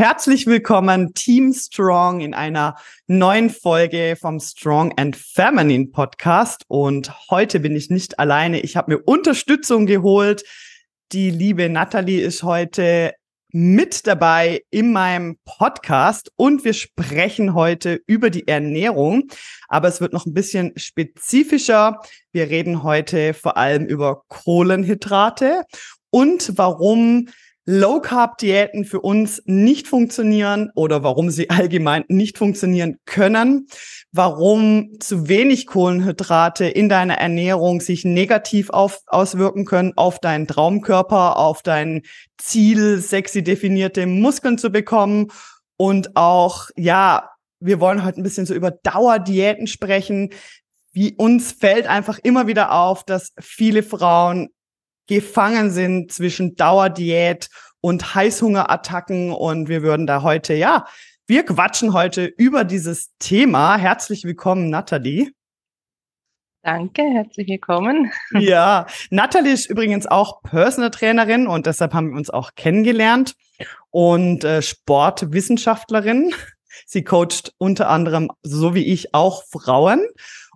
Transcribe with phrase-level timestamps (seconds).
[0.00, 2.76] Herzlich willkommen, Team Strong, in einer
[3.08, 6.62] neuen Folge vom Strong and Feminine Podcast.
[6.68, 8.60] Und heute bin ich nicht alleine.
[8.60, 10.44] Ich habe mir Unterstützung geholt.
[11.10, 13.12] Die liebe Natalie ist heute
[13.50, 19.24] mit dabei in meinem Podcast und wir sprechen heute über die Ernährung,
[19.66, 22.00] aber es wird noch ein bisschen spezifischer.
[22.30, 25.64] Wir reden heute vor allem über Kohlenhydrate
[26.10, 27.26] und warum
[27.70, 33.66] Low Carb Diäten für uns nicht funktionieren oder warum sie allgemein nicht funktionieren können,
[34.10, 41.36] warum zu wenig Kohlenhydrate in deiner Ernährung sich negativ auf, auswirken können auf deinen Traumkörper,
[41.36, 42.04] auf dein
[42.38, 45.26] Ziel, sexy definierte Muskeln zu bekommen
[45.76, 47.28] und auch, ja,
[47.60, 50.30] wir wollen heute ein bisschen so über Dauerdiäten sprechen.
[50.92, 54.48] Wie uns fällt einfach immer wieder auf, dass viele Frauen
[55.08, 57.48] gefangen sind zwischen Dauerdiät
[57.80, 59.32] und Heißhungerattacken.
[59.32, 60.86] Und wir würden da heute, ja,
[61.26, 63.76] wir quatschen heute über dieses Thema.
[63.76, 65.32] Herzlich willkommen, Nathalie.
[66.62, 68.12] Danke, herzlich willkommen.
[68.38, 73.34] Ja, Nathalie ist übrigens auch Personal Trainerin und deshalb haben wir uns auch kennengelernt
[73.90, 76.34] und äh, Sportwissenschaftlerin.
[76.86, 80.06] Sie coacht unter anderem, so wie ich, auch Frauen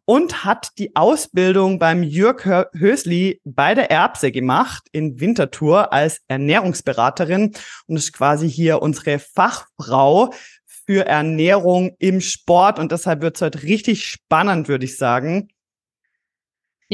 [0.05, 7.53] und hat die Ausbildung beim Jörg Hösli bei der Erbse gemacht in Winterthur als Ernährungsberaterin
[7.87, 10.33] und ist quasi hier unsere Fachfrau
[10.87, 15.49] für Ernährung im Sport und deshalb wird es heute richtig spannend, würde ich sagen.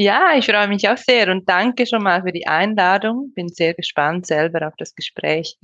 [0.01, 3.33] Ja, ich freue mich auch sehr und danke schon mal für die Einladung.
[3.35, 5.57] Bin sehr gespannt selber auf das Gespräch.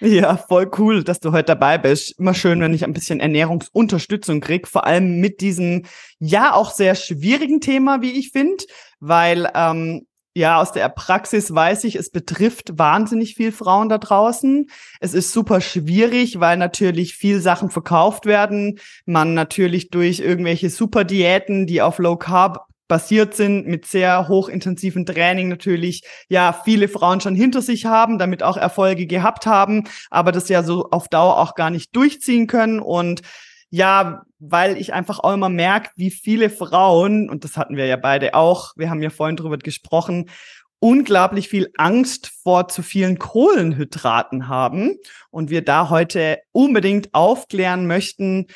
[0.00, 2.18] Ja, voll cool, dass du heute dabei bist.
[2.18, 5.86] Immer schön, wenn ich ein bisschen Ernährungsunterstützung krieg, vor allem mit diesem
[6.18, 8.64] ja auch sehr schwierigen Thema, wie ich finde,
[9.00, 14.68] weil ähm, ja, aus der Praxis weiß ich, es betrifft wahnsinnig viel Frauen da draußen.
[15.00, 18.78] Es ist super schwierig, weil natürlich viel Sachen verkauft werden.
[19.06, 25.48] Man natürlich durch irgendwelche Superdiäten, die auf Low Carb basiert sind, mit sehr hochintensiven Training
[25.48, 30.48] natürlich, ja, viele Frauen schon hinter sich haben, damit auch Erfolge gehabt haben, aber das
[30.48, 32.80] ja so auf Dauer auch gar nicht durchziehen können.
[32.80, 33.22] Und
[33.70, 37.96] ja, weil ich einfach auch immer merke, wie viele Frauen, und das hatten wir ja
[37.96, 40.30] beide auch, wir haben ja vorhin drüber gesprochen,
[40.78, 44.96] unglaublich viel Angst vor zu vielen Kohlenhydraten haben
[45.30, 48.46] und wir da heute unbedingt aufklären möchten,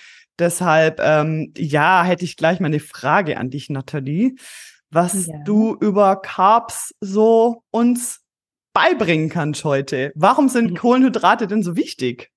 [0.40, 4.34] Deshalb, ähm, ja, hätte ich gleich mal eine Frage an dich, Nathalie,
[4.90, 5.36] was ja.
[5.44, 8.22] du über Carbs so uns
[8.72, 10.12] beibringen kannst heute.
[10.14, 10.76] Warum sind mhm.
[10.76, 12.30] Kohlenhydrate denn so wichtig?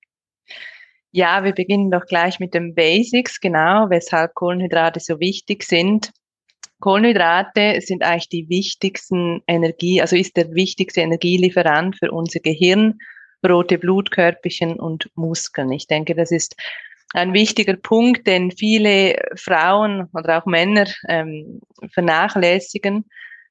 [1.12, 6.10] Ja, wir beginnen doch gleich mit den Basics, genau, weshalb Kohlenhydrate so wichtig sind.
[6.80, 12.98] Kohlenhydrate sind eigentlich die wichtigsten Energie, also ist der wichtigste Energielieferant für unser Gehirn,
[13.48, 15.72] rote Blutkörperchen und Muskeln.
[15.72, 16.56] Ich denke, das ist
[17.12, 21.60] ein wichtiger Punkt, den viele Frauen oder auch Männer ähm,
[21.92, 23.04] vernachlässigen,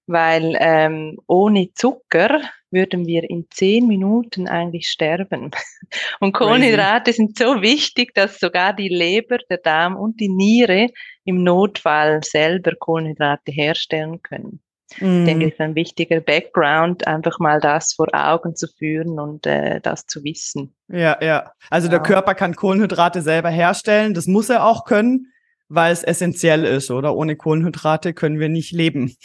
[0.07, 2.41] weil ähm, ohne Zucker
[2.71, 5.51] würden wir in zehn Minuten eigentlich sterben.
[6.19, 10.89] Und Kohlenhydrate sind so wichtig, dass sogar die Leber, der Darm und die Niere
[11.23, 14.62] im Notfall selber Kohlenhydrate herstellen können.
[14.95, 19.45] Ich denke, es ist ein wichtiger Background, einfach mal das vor Augen zu führen und
[19.45, 20.75] äh, das zu wissen.
[20.87, 21.51] Ja, ja.
[21.69, 21.91] Also ja.
[21.91, 24.13] der Körper kann Kohlenhydrate selber herstellen.
[24.13, 25.31] Das muss er auch können,
[25.69, 27.15] weil es essentiell ist, oder?
[27.15, 29.15] Ohne Kohlenhydrate können wir nicht leben.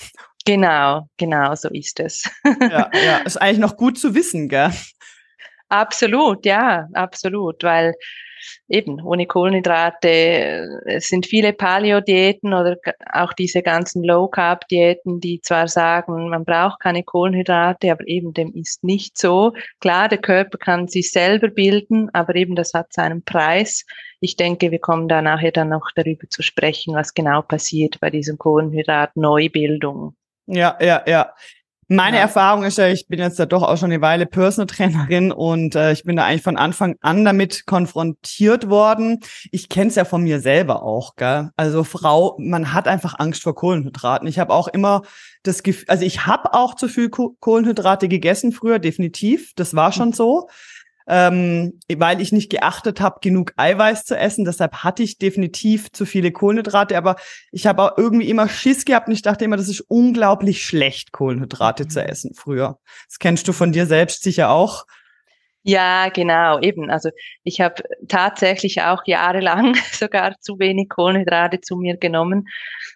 [0.44, 2.24] Genau, genau, so ist es.
[2.44, 4.70] ja, ja, ist eigentlich noch gut zu wissen, gell?
[5.68, 7.94] Absolut, ja, absolut, weil
[8.68, 12.76] eben ohne Kohlenhydrate äh, es sind viele Paleo-Diäten oder
[13.12, 18.84] auch diese ganzen Low-Carb-Diäten, die zwar sagen, man braucht keine Kohlenhydrate, aber eben dem ist
[18.84, 19.52] nicht so.
[19.80, 23.84] Klar, der Körper kann sich selber bilden, aber eben das hat seinen Preis.
[24.20, 28.10] Ich denke, wir kommen da nachher dann noch darüber zu sprechen, was genau passiert bei
[28.10, 30.14] diesem Kohlenhydrat-Neubildung.
[30.46, 31.34] Ja, ja, ja.
[31.90, 32.24] Meine ja.
[32.24, 35.74] Erfahrung ist ja, ich bin jetzt da doch auch schon eine Weile Personal Trainerin und
[35.74, 39.20] äh, ich bin da eigentlich von Anfang an damit konfrontiert worden.
[39.52, 41.48] Ich kenne es ja von mir selber auch, gell?
[41.56, 44.28] Also Frau, man hat einfach Angst vor Kohlenhydraten.
[44.28, 45.02] Ich habe auch immer
[45.42, 49.54] das Gefühl, also ich habe auch zu viel Kohlenhydrate gegessen früher, definitiv.
[49.56, 50.48] Das war schon so.
[51.08, 54.44] Ähm, weil ich nicht geachtet habe, genug Eiweiß zu essen.
[54.44, 56.96] Deshalb hatte ich definitiv zu viele Kohlenhydrate.
[56.98, 57.16] Aber
[57.50, 61.12] ich habe auch irgendwie immer Schiss gehabt und ich dachte immer, das ist unglaublich schlecht,
[61.12, 61.90] Kohlenhydrate mhm.
[61.90, 62.78] zu essen früher.
[63.08, 64.84] Das kennst du von dir selbst sicher auch.
[65.68, 66.90] Ja, genau, eben.
[66.90, 67.10] Also
[67.44, 72.46] ich habe tatsächlich auch jahrelang sogar zu wenig Kohlenhydrate zu mir genommen,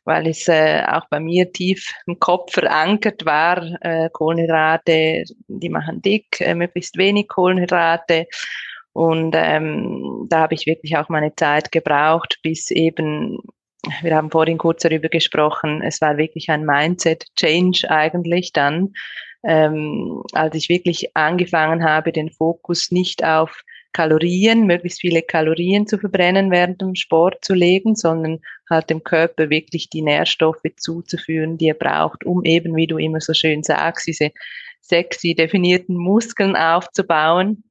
[0.06, 3.62] weil es äh, auch bei mir tief im Kopf verankert war.
[3.82, 8.26] Äh, Kohlenhydrate, die machen dick, äh, möglichst wenig Kohlenhydrate.
[8.94, 13.36] Und ähm, da habe ich wirklich auch meine Zeit gebraucht, bis eben,
[14.02, 18.92] wir haben vorhin kurz darüber gesprochen, es war wirklich ein Mindset-Change eigentlich dann
[19.44, 23.62] ähm, als ich wirklich angefangen habe, den Fokus nicht auf
[23.92, 28.40] Kalorien, möglichst viele Kalorien zu verbrennen während dem Sport zu legen, sondern
[28.70, 33.20] halt dem Körper wirklich die Nährstoffe zuzuführen, die er braucht, um eben, wie du immer
[33.20, 34.30] so schön sagst, diese
[34.80, 37.64] sexy definierten Muskeln aufzubauen.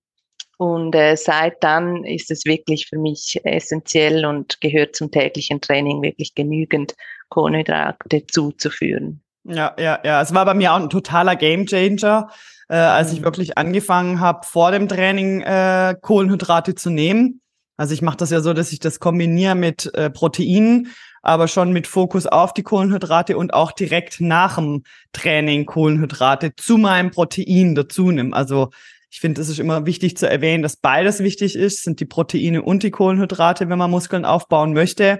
[0.62, 6.04] Und äh, seit dann ist es wirklich für mich essentiell und gehört zum täglichen Training
[6.04, 6.94] wirklich genügend
[7.30, 9.24] Kohlenhydrate zuzuführen.
[9.44, 10.22] Ja, ja, ja.
[10.22, 12.30] Es war bei mir auch ein totaler Gamechanger,
[12.70, 13.24] äh, als ich mhm.
[13.24, 17.42] wirklich angefangen habe, vor dem Training äh, Kohlenhydrate zu nehmen.
[17.76, 20.90] Also ich mache das ja so, dass ich das kombiniere mit äh, Proteinen,
[21.24, 26.78] aber schon mit Fokus auf die Kohlenhydrate und auch direkt nach dem Training Kohlenhydrate zu
[26.78, 28.36] meinem Protein dazu nehme.
[28.36, 28.70] Also
[29.12, 32.62] ich finde, es ist immer wichtig zu erwähnen, dass beides wichtig ist, sind die Proteine
[32.62, 35.20] und die Kohlenhydrate, wenn man Muskeln aufbauen möchte.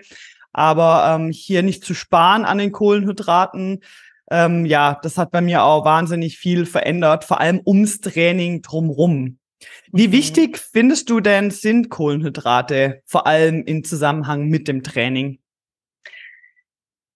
[0.54, 3.82] Aber ähm, hier nicht zu sparen an den Kohlenhydraten,
[4.32, 9.40] ähm, ja, das hat bei mir auch wahnsinnig viel verändert, vor allem ums Training drumrum.
[9.92, 10.14] Wie mhm.
[10.14, 15.41] wichtig findest du denn sind Kohlenhydrate, vor allem im Zusammenhang mit dem Training?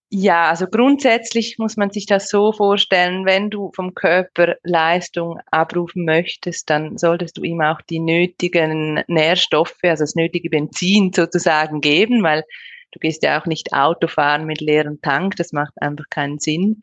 [0.08, 6.04] Ja, also grundsätzlich muss man sich das so vorstellen, wenn du vom Körper Leistung abrufen
[6.04, 12.22] möchtest, dann solltest du ihm auch die nötigen Nährstoffe, also das nötige Benzin sozusagen geben,
[12.22, 12.44] weil
[12.92, 16.82] du gehst ja auch nicht Auto fahren mit leerem Tank, das macht einfach keinen Sinn.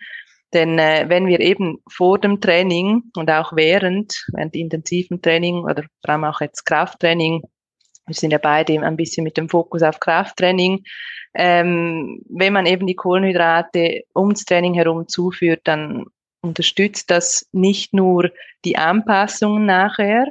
[0.51, 5.83] Denn äh, wenn wir eben vor dem Training und auch während, während intensiven Training oder
[6.03, 7.41] vor allem auch jetzt Krafttraining,
[8.05, 10.83] wir sind ja beide ein bisschen mit dem Fokus auf Krafttraining,
[11.33, 16.05] ähm, wenn man eben die Kohlenhydrate ums Training herum zuführt, dann
[16.41, 18.31] unterstützt das nicht nur
[18.65, 20.27] die Anpassungen nachher.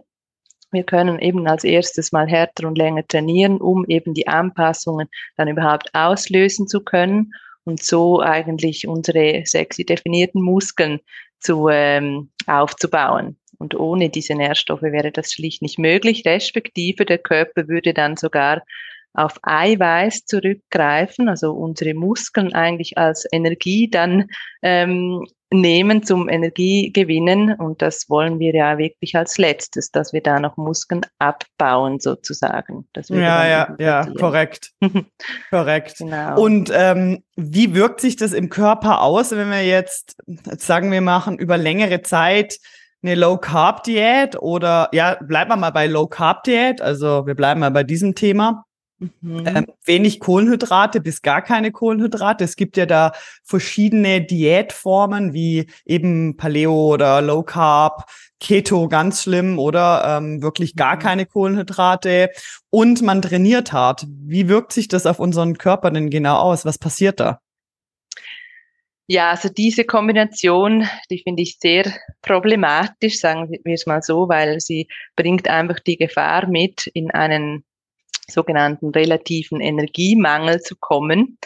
[0.70, 5.48] Wir können eben als erstes mal härter und länger trainieren, um eben die Anpassungen dann
[5.48, 7.32] überhaupt auslösen zu können
[7.64, 11.00] und so eigentlich unsere sexy definierten Muskeln
[11.40, 13.36] zu ähm, aufzubauen.
[13.62, 18.62] Und ohne diese Nährstoffe wäre das schlicht nicht möglich, respektive der Körper würde dann sogar
[19.14, 24.26] auf Eiweiß zurückgreifen, also unsere Muskeln eigentlich als Energie dann
[24.62, 27.54] ähm, nehmen zum Energiegewinnen.
[27.54, 32.88] Und das wollen wir ja wirklich als letztes, dass wir da noch Muskeln abbauen sozusagen.
[33.10, 34.72] ja, ja, ja, korrekt.
[35.50, 35.98] korrekt.
[35.98, 36.40] Genau.
[36.40, 41.00] Und ähm, wie wirkt sich das im Körper aus, wenn wir jetzt, jetzt sagen wir
[41.00, 42.56] machen, über längere Zeit
[43.02, 48.14] eine Low-Carb-Diät oder ja, bleiben wir mal bei Low-Carb-Diät, also wir bleiben mal bei diesem
[48.14, 48.64] Thema.
[49.20, 49.46] Mhm.
[49.46, 52.44] Ähm, wenig Kohlenhydrate bis gar keine Kohlenhydrate.
[52.44, 53.12] Es gibt ja da
[53.42, 58.04] verschiedene Diätformen wie eben Paleo oder Low Carb,
[58.38, 61.00] Keto ganz schlimm oder ähm, wirklich gar mhm.
[61.00, 62.30] keine Kohlenhydrate
[62.70, 64.06] und man trainiert hart.
[64.08, 66.64] Wie wirkt sich das auf unseren Körper denn genau aus?
[66.64, 67.40] Was passiert da?
[69.08, 74.60] Ja, also diese Kombination, die finde ich sehr problematisch, sagen wir es mal so, weil
[74.60, 77.64] sie bringt einfach die Gefahr mit, in einen
[78.28, 81.38] sogenannten relativen Energiemangel zu kommen.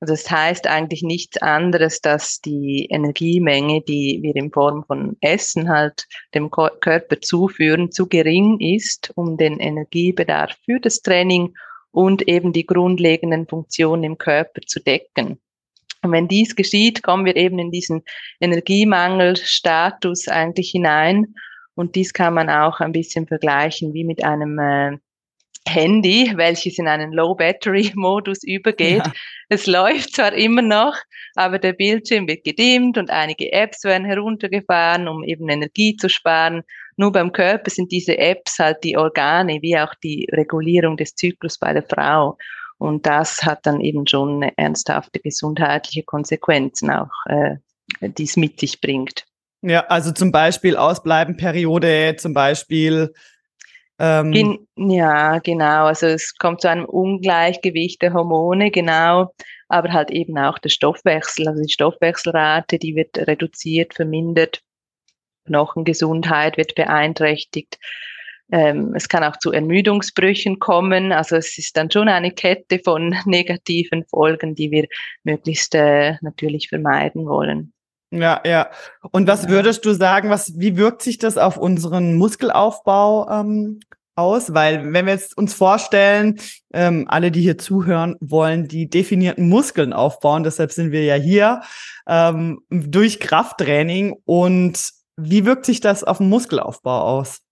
[0.00, 5.68] Also das heißt eigentlich nichts anderes, dass die Energiemenge, die wir in Form von Essen
[5.68, 11.54] halt dem Körper zuführen, zu gering ist, um den Energiebedarf für das Training
[11.90, 15.40] und eben die grundlegenden Funktionen im Körper zu decken.
[16.02, 18.02] Und wenn dies geschieht, kommen wir eben in diesen
[18.40, 21.34] Energiemangelstatus eigentlich hinein.
[21.74, 24.98] Und dies kann man auch ein bisschen vergleichen wie mit einem äh,
[25.68, 29.06] Handy, welches in einen Low-Battery-Modus übergeht.
[29.06, 29.12] Ja.
[29.48, 30.96] Es läuft zwar immer noch,
[31.34, 36.62] aber der Bildschirm wird gedimmt und einige Apps werden heruntergefahren, um eben Energie zu sparen.
[36.96, 41.58] Nur beim Körper sind diese Apps halt die Organe, wie auch die Regulierung des Zyklus
[41.58, 42.36] bei der Frau.
[42.78, 47.56] Und das hat dann eben schon ernsthafte gesundheitliche Konsequenzen auch, äh,
[48.00, 49.24] die es mit sich bringt.
[49.62, 53.12] Ja, also zum Beispiel Ausbleibenperiode, zum Beispiel
[53.98, 55.86] ähm, Gen ja, genau.
[55.86, 59.34] Also es kommt zu einem Ungleichgewicht der Hormone, genau,
[59.68, 61.48] aber halt eben auch der Stoffwechsel.
[61.48, 64.62] Also die Stoffwechselrate, die wird reduziert, vermindert.
[65.46, 67.78] Knochengesundheit wird beeinträchtigt.
[68.50, 71.12] Ähm, es kann auch zu Ermüdungsbrüchen kommen.
[71.12, 74.86] Also es ist dann schon eine Kette von negativen Folgen, die wir
[75.24, 77.72] möglichst äh, natürlich vermeiden wollen.
[78.10, 78.70] Ja, ja.
[79.10, 83.80] Und was würdest du sagen, was, wie wirkt sich das auf unseren Muskelaufbau ähm,
[84.14, 84.54] aus?
[84.54, 86.40] Weil wenn wir jetzt uns vorstellen,
[86.72, 91.60] ähm, alle, die hier zuhören, wollen die definierten Muskeln aufbauen, deshalb sind wir ja hier,
[92.06, 94.16] ähm, durch Krafttraining.
[94.24, 97.42] Und wie wirkt sich das auf den Muskelaufbau aus?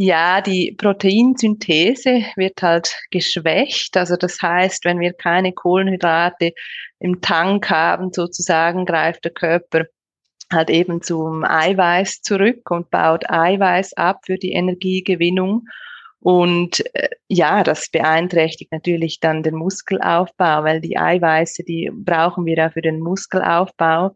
[0.00, 3.96] Ja, die Proteinsynthese wird halt geschwächt.
[3.96, 6.52] Also das heißt, wenn wir keine Kohlenhydrate
[7.00, 9.86] im Tank haben, sozusagen, greift der Körper
[10.52, 15.64] halt eben zum Eiweiß zurück und baut Eiweiß ab für die Energiegewinnung.
[16.20, 22.56] Und äh, ja, das beeinträchtigt natürlich dann den Muskelaufbau, weil die Eiweiße, die brauchen wir
[22.56, 24.14] ja für den Muskelaufbau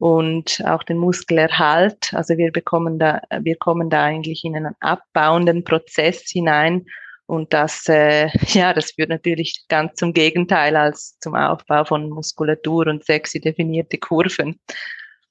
[0.00, 2.14] und auch den Muskelerhalt.
[2.14, 6.86] Also wir bekommen da, wir kommen da eigentlich in einen abbauenden Prozess hinein.
[7.26, 12.86] Und das, äh, ja, das führt natürlich ganz zum Gegenteil als zum Aufbau von Muskulatur
[12.86, 14.58] und sexy definierte Kurven.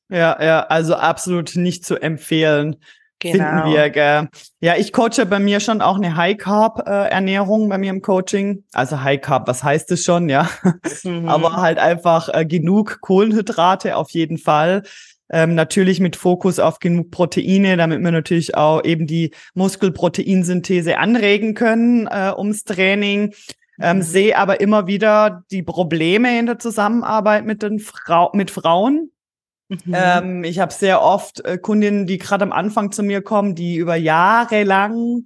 [0.08, 2.76] Ja, ja, also absolut nicht zu empfehlen.
[3.20, 3.64] Genau.
[3.64, 4.30] Finden wir, gell?
[4.62, 8.64] Ja, ich coache bei mir schon auch eine High-Carb-Ernährung bei mir im Coaching.
[8.74, 10.50] Also High-Carb, was heißt es schon, ja?
[11.04, 11.28] Mhm.
[11.30, 14.84] Aber halt einfach äh, genug Kohlenhydrate auf jeden Fall.
[15.32, 21.54] Ähm, natürlich mit Fokus auf genug Proteine, damit wir natürlich auch eben die Muskelproteinsynthese anregen
[21.54, 23.34] können äh, ums Training.
[23.82, 24.02] Ähm, mhm.
[24.02, 29.12] Sehe aber immer wieder die Probleme in der Zusammenarbeit mit den Frau mit Frauen
[29.70, 29.94] Mhm.
[29.94, 33.78] Ähm, ich habe sehr oft äh, Kundinnen, die gerade am Anfang zu mir kommen, die
[33.78, 35.24] über Jahre lang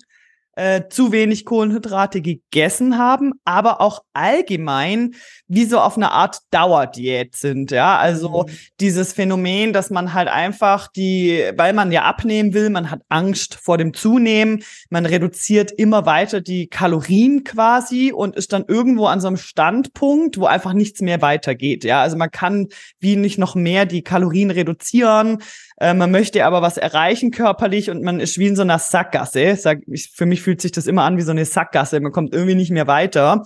[0.55, 5.15] äh, zu wenig Kohlenhydrate gegessen haben, aber auch allgemein
[5.53, 7.71] wie so auf eine Art Dauerdiät sind.
[7.71, 8.53] Ja, also mhm.
[8.79, 13.55] dieses Phänomen, dass man halt einfach die, weil man ja abnehmen will, man hat Angst
[13.55, 19.21] vor dem Zunehmen, man reduziert immer weiter die Kalorien quasi und ist dann irgendwo an
[19.21, 21.83] so einem Standpunkt, wo einfach nichts mehr weitergeht.
[21.83, 22.67] Ja, also man kann
[22.99, 25.39] wie nicht noch mehr die Kalorien reduzieren.
[25.77, 29.55] Äh, man möchte aber was erreichen körperlich und man ist wie in so einer Sackgasse.
[29.55, 31.99] Sag, ich, für mich fühlt sich das immer an wie so eine Sackgasse.
[31.99, 33.43] Man kommt irgendwie nicht mehr weiter.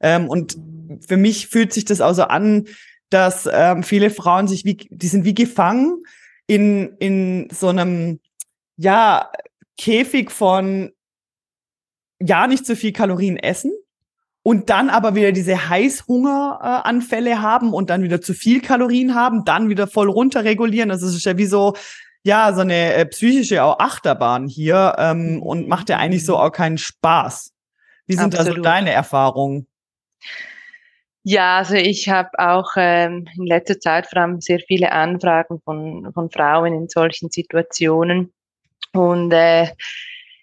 [0.00, 0.56] Ähm, und
[1.06, 2.66] für mich fühlt sich das auch so an,
[3.10, 6.02] dass ähm, viele Frauen sich wie, die sind wie gefangen
[6.46, 8.20] in, in so einem,
[8.76, 9.30] ja,
[9.76, 10.92] Käfig von
[12.20, 13.72] ja nicht so viel Kalorien essen
[14.42, 19.44] und dann aber wieder diese Heißhungeranfälle äh, haben und dann wieder zu viel Kalorien haben,
[19.44, 20.90] dann wieder voll runterregulieren.
[20.90, 21.74] Also es ist ja wie so,
[22.22, 26.50] ja, so eine äh, psychische auch Achterbahn hier ähm, und macht ja eigentlich so auch
[26.50, 27.52] keinen Spaß.
[28.06, 28.48] Wie sind Absolut.
[28.48, 29.66] da so deine Erfahrungen?
[31.22, 36.10] Ja, also ich habe auch ähm, in letzter Zeit vor allem sehr viele Anfragen von,
[36.14, 38.32] von Frauen in solchen Situationen.
[38.92, 39.68] Und äh,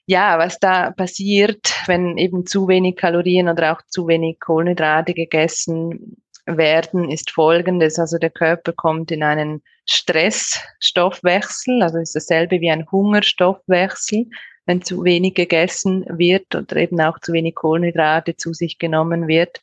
[0.05, 6.17] ja, was da passiert, wenn eben zu wenig Kalorien oder auch zu wenig Kohlenhydrate gegessen
[6.45, 7.99] werden, ist folgendes.
[7.99, 14.27] Also der Körper kommt in einen Stressstoffwechsel, also ist dasselbe wie ein Hungerstoffwechsel,
[14.67, 19.61] wenn zu wenig gegessen wird oder eben auch zu wenig Kohlenhydrate zu sich genommen wird.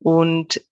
[0.00, 0.62] Und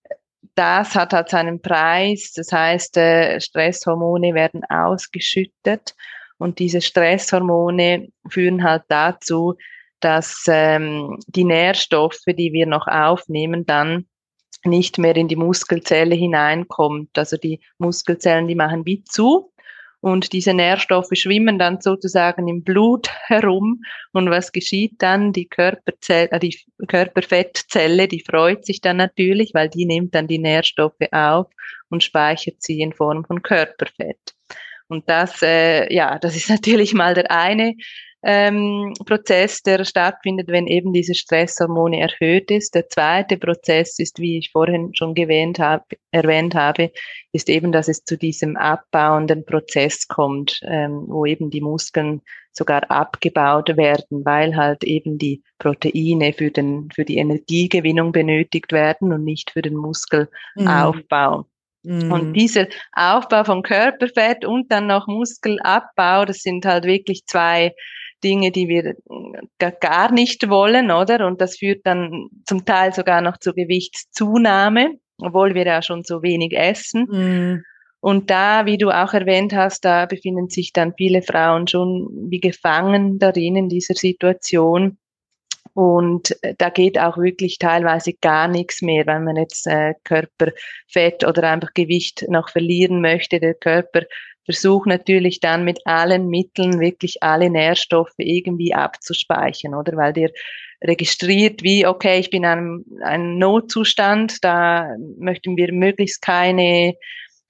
[0.55, 2.31] das hat halt seinen Preis.
[2.33, 5.93] Das heißt, äh, Stresshormone werden ausgeschüttet
[6.37, 9.55] und diese Stresshormone führen halt dazu,
[9.99, 14.05] dass ähm, die Nährstoffe, die wir noch aufnehmen, dann
[14.63, 17.17] nicht mehr in die Muskelzelle hineinkommt.
[17.17, 19.51] Also die Muskelzellen, die machen wie zu
[20.05, 23.81] und diese Nährstoffe schwimmen dann sozusagen im Blut herum.
[24.13, 25.33] Und was geschieht dann?
[25.33, 30.37] Die Körperzelle, äh, die Körperfettzelle, die freut sich dann natürlich, weil die nimmt dann die
[30.37, 31.47] Nährstoffe auf
[31.89, 34.35] und speichert sie in Form von Körperfett.
[34.89, 37.73] Und das, äh, ja, das ist natürlich mal der eine
[38.27, 42.73] ähm, Prozess, der stattfindet, wenn eben diese Stresshormone erhöht ist.
[42.73, 46.91] Der zweite Prozess ist, wie ich vorhin schon erwähnt habe, erwähnt habe,
[47.33, 52.89] ist eben, dass es zu diesem abbauenden Prozess kommt, ähm, wo eben die Muskeln sogar
[52.89, 59.23] abgebaut werden, weil halt eben die Proteine für, den, für die Energiegewinnung benötigt werden und
[59.23, 61.45] nicht für den Muskelaufbau.
[61.83, 62.11] Mhm.
[62.11, 67.75] Und dieser Aufbau von Körperfett und dann noch Muskelabbau, das sind halt wirklich zwei
[68.23, 68.95] Dinge, die wir
[69.79, 71.25] gar nicht wollen, oder?
[71.27, 76.21] Und das führt dann zum Teil sogar noch zur Gewichtszunahme, obwohl wir ja schon so
[76.23, 77.07] wenig essen.
[77.09, 77.63] Mhm.
[77.99, 82.39] Und da, wie du auch erwähnt hast, da befinden sich dann viele Frauen schon wie
[82.39, 84.97] gefangen darin in dieser Situation.
[85.73, 91.25] Und äh, da geht auch wirklich teilweise gar nichts mehr, wenn man jetzt äh, Körperfett
[91.27, 93.39] oder einfach Gewicht noch verlieren möchte.
[93.39, 94.03] Der Körper
[94.45, 99.97] versucht natürlich dann mit allen Mitteln wirklich alle Nährstoffe irgendwie abzuspeichern, oder?
[99.97, 100.29] Weil der
[100.83, 106.93] registriert wie, okay, ich bin in einem, einem Notzustand, da möchten wir möglichst keine,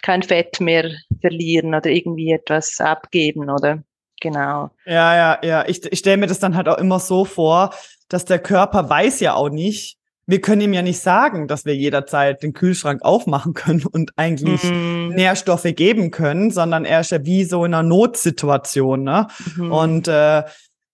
[0.01, 3.83] kein Fett mehr verlieren oder irgendwie etwas abgeben, oder?
[4.21, 4.71] Genau.
[4.85, 5.67] Ja, ja, ja.
[5.67, 7.73] Ich, ich stelle mir das dann halt auch immer so vor,
[8.07, 11.75] dass der Körper weiß ja auch nicht, wir können ihm ja nicht sagen, dass wir
[11.75, 15.09] jederzeit den Kühlschrank aufmachen können und eigentlich mm.
[15.09, 19.03] Nährstoffe geben können, sondern er ist ja wie so in einer Notsituation.
[19.03, 19.27] Ne?
[19.55, 19.71] Mm.
[19.71, 20.43] Und äh,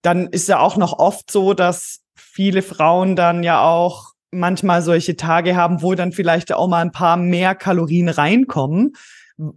[0.02, 5.16] dann ist ja auch noch oft so, dass viele Frauen dann ja auch manchmal solche
[5.16, 8.94] Tage haben, wo dann vielleicht auch mal ein paar mehr Kalorien reinkommen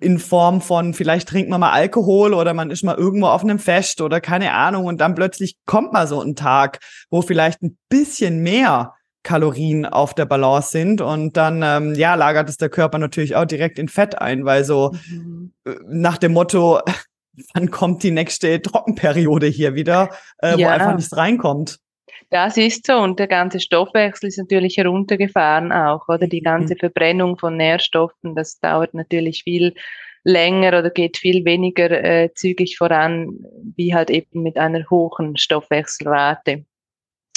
[0.00, 3.58] in Form von vielleicht trinkt man mal Alkohol oder man ist mal irgendwo auf einem
[3.58, 6.78] Fest oder keine Ahnung und dann plötzlich kommt mal so ein Tag,
[7.10, 12.48] wo vielleicht ein bisschen mehr Kalorien auf der Balance sind und dann ähm, ja lagert
[12.48, 15.52] es der Körper natürlich auch direkt in Fett ein, weil so mhm.
[15.66, 16.80] Äh, nach dem Motto,
[17.54, 20.58] wann kommt die nächste Trockenperiode hier wieder, äh, ja.
[20.58, 21.78] wo einfach nichts reinkommt.
[22.30, 26.78] Das ist so und der ganze Stoffwechsel ist natürlich heruntergefahren auch, oder die ganze mhm.
[26.78, 29.74] Verbrennung von Nährstoffen, das dauert natürlich viel
[30.24, 33.44] länger oder geht viel weniger äh, zügig voran,
[33.76, 36.64] wie halt eben mit einer hohen Stoffwechselrate.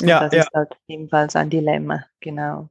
[0.02, 0.42] Und ja, das ja.
[0.42, 2.70] ist halt ebenfalls ein Dilemma, genau.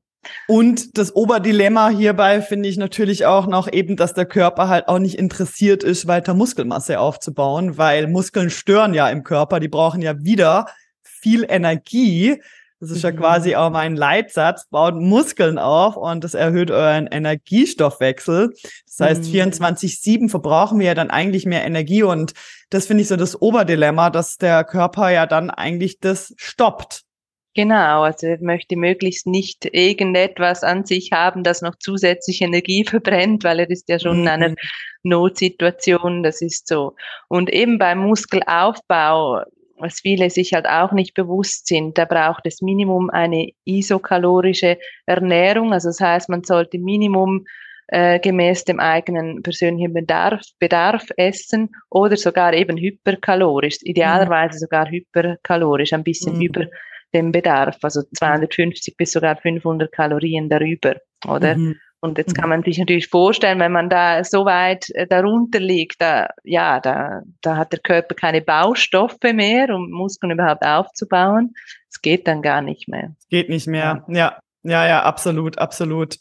[0.48, 4.98] Und das Oberdilemma hierbei finde ich natürlich auch noch eben, dass der Körper halt auch
[4.98, 10.22] nicht interessiert ist, weiter Muskelmasse aufzubauen, weil Muskeln stören ja im Körper, die brauchen ja
[10.24, 10.66] wieder
[11.02, 12.40] viel Energie.
[12.78, 13.16] Das ist ja mhm.
[13.16, 18.52] quasi auch mein Leitsatz, baut Muskeln auf und das erhöht euren Energiestoffwechsel.
[18.84, 19.52] Das heißt, mhm.
[19.52, 22.34] 24-7 verbrauchen wir ja dann eigentlich mehr Energie und
[22.68, 27.05] das finde ich so das Oberdilemma, dass der Körper ja dann eigentlich das stoppt.
[27.56, 33.44] Genau, also er möchte möglichst nicht irgendetwas an sich haben, das noch zusätzlich Energie verbrennt,
[33.44, 34.56] weil er ist ja schon in einer mhm.
[35.02, 36.94] Notsituation, das ist so.
[37.28, 39.42] Und eben beim Muskelaufbau
[39.78, 45.74] was viele sich halt auch nicht bewusst sind, da braucht es Minimum eine isokalorische Ernährung.
[45.74, 47.44] Also das heißt, man sollte Minimum
[47.88, 55.92] äh, gemäß dem eigenen persönlichen Bedarf, Bedarf essen oder sogar eben hyperkalorisch, idealerweise sogar hyperkalorisch,
[55.92, 56.42] ein bisschen mhm.
[56.42, 56.66] über
[57.16, 61.56] dem Bedarf, also 250 bis sogar 500 Kalorien darüber, oder?
[61.56, 61.76] Mhm.
[62.00, 62.50] Und jetzt kann mhm.
[62.50, 67.22] man sich natürlich vorstellen, wenn man da so weit äh, darunter liegt, da, ja, da,
[67.40, 71.54] da hat der Körper keine Baustoffe mehr, um Muskeln überhaupt aufzubauen.
[71.90, 73.14] Es geht dann gar nicht mehr.
[73.30, 74.04] Geht nicht mehr.
[74.08, 76.18] Ja, ja, ja, ja absolut, absolut.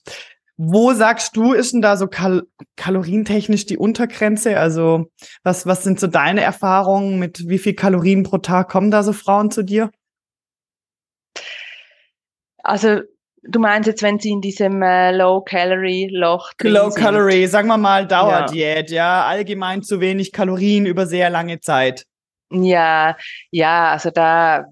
[0.58, 2.44] Wo sagst du, ist denn da so kal
[2.78, 4.58] kalorientechnisch die Untergrenze?
[4.58, 5.12] Also
[5.44, 7.20] was, was sind so deine Erfahrungen?
[7.20, 9.92] Mit wie viel Kalorien pro Tag kommen da so Frauen zu dir?
[12.66, 13.02] Also
[13.48, 18.90] Du meinst jetzt, wenn sie in diesem äh, Low-Calorie-Loch drin Low-Calorie, sagen wir mal Dauerdiät,
[18.90, 18.96] ja.
[18.96, 22.06] ja, allgemein zu wenig Kalorien über sehr lange Zeit.
[22.52, 23.16] Ja,
[23.52, 24.66] ja, also da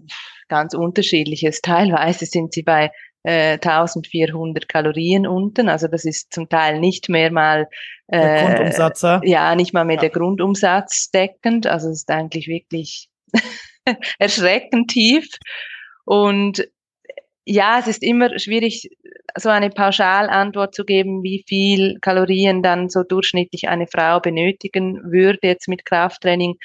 [0.48, 1.62] ganz unterschiedliches.
[1.62, 2.92] Teilweise sind sie bei
[3.24, 7.68] äh, 1400 Kalorien unten, also das ist zum Teil nicht mehr mal
[8.08, 10.02] äh, der Grundumsatz, ja, ja nicht mal mehr ja.
[10.02, 13.10] der Grundumsatz deckend, also es ist eigentlich wirklich
[14.20, 15.28] erschreckend tief
[16.06, 16.68] und
[17.46, 18.90] ja, es ist immer schwierig,
[19.38, 25.40] so eine Pauschalantwort zu geben, wie viel Kalorien dann so durchschnittlich eine Frau benötigen würde
[25.44, 26.56] jetzt mit Krafttraining.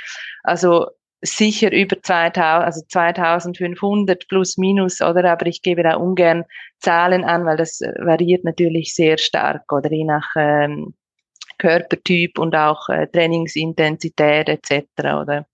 [0.42, 0.86] Also
[1.20, 5.24] sicher über 2000, also 2500 plus minus, oder?
[5.32, 6.44] Aber ich gebe da ungern
[6.78, 10.94] Zahlen an, weil das variiert natürlich sehr stark, oder je nach ähm,
[11.58, 14.84] Körpertyp und auch äh, Trainingsintensität etc.
[14.98, 15.46] Oder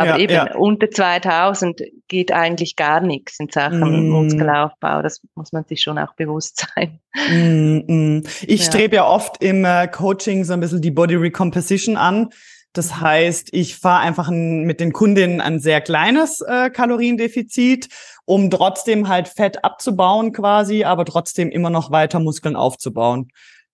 [0.00, 0.54] aber ja, eben ja.
[0.56, 4.10] unter 2000 geht eigentlich gar nichts in Sachen mm.
[4.10, 5.02] Muskelaufbau.
[5.02, 7.00] Das muss man sich schon auch bewusst sein.
[7.28, 8.22] Mm, mm.
[8.46, 8.66] Ich ja.
[8.66, 12.30] strebe ja oft im äh, Coaching so ein bisschen die Body Recomposition an.
[12.72, 13.00] Das mhm.
[13.00, 17.88] heißt, ich fahre einfach ein, mit den Kundinnen ein sehr kleines äh, Kaloriendefizit,
[18.24, 23.28] um trotzdem halt Fett abzubauen quasi, aber trotzdem immer noch weiter Muskeln aufzubauen.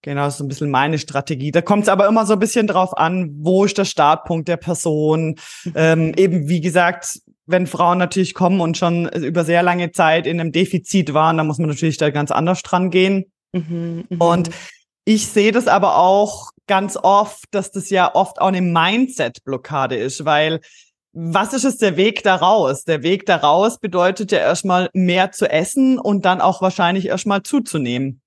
[0.07, 1.51] Genau, das ist ein bisschen meine Strategie.
[1.51, 4.57] Da kommt es aber immer so ein bisschen drauf an, wo ist der Startpunkt der
[4.57, 5.35] Person.
[5.65, 5.73] Mhm.
[5.75, 10.39] Ähm, eben, wie gesagt, wenn Frauen natürlich kommen und schon über sehr lange Zeit in
[10.39, 13.33] einem Defizit waren, dann muss man natürlich da ganz anders dran gehen.
[13.51, 14.25] Mhm, mh.
[14.25, 14.51] Und
[15.05, 20.25] ich sehe das aber auch ganz oft, dass das ja oft auch eine Mindset-Blockade ist,
[20.25, 20.61] weil
[21.15, 22.85] was ist es der Weg daraus?
[22.85, 28.21] Der Weg daraus bedeutet ja erstmal mehr zu essen und dann auch wahrscheinlich erstmal zuzunehmen.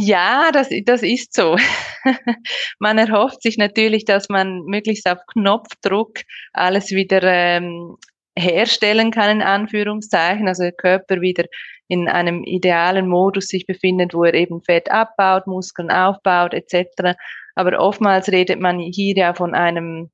[0.00, 1.56] Ja, das, das ist so.
[2.78, 6.20] man erhofft sich natürlich, dass man möglichst auf Knopfdruck
[6.52, 7.96] alles wieder ähm,
[8.38, 11.46] herstellen kann, in Anführungszeichen, also der Körper wieder
[11.88, 17.16] in einem idealen Modus sich befindet, wo er eben Fett abbaut, Muskeln aufbaut, etc.
[17.56, 20.10] Aber oftmals redet man hier ja von einem,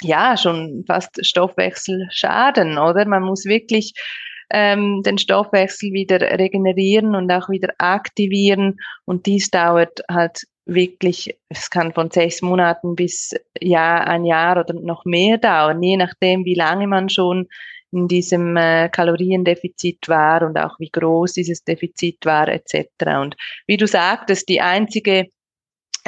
[0.00, 3.04] ja, schon fast Stoffwechselschaden, oder?
[3.06, 3.92] Man muss wirklich
[4.50, 8.78] ähm, den Stoffwechsel wieder regenerieren und auch wieder aktivieren.
[9.04, 14.74] Und dies dauert halt wirklich, es kann von sechs Monaten bis ja, ein Jahr oder
[14.74, 17.48] noch mehr dauern, je nachdem, wie lange man schon
[17.90, 22.86] in diesem äh, Kaloriendefizit war und auch wie groß dieses Defizit war etc.
[23.20, 23.34] Und
[23.66, 25.28] wie du sagtest, die einzige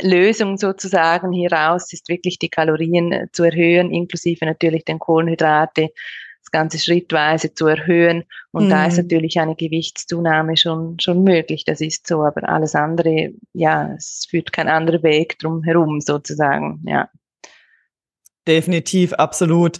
[0.03, 5.89] Lösung sozusagen hieraus ist wirklich die Kalorien äh, zu erhöhen, inklusive natürlich den Kohlenhydrate
[6.51, 8.25] das Ganze schrittweise zu erhöhen.
[8.51, 8.71] Und mhm.
[8.71, 9.05] da ist mhm.
[9.05, 11.65] natürlich eine Gewichtszunahme schon, schon möglich.
[11.65, 12.23] Das ist so.
[12.23, 17.09] Aber alles andere, ja, es führt kein anderer Weg drum herum sozusagen, ja.
[18.49, 19.79] Definitiv, absolut.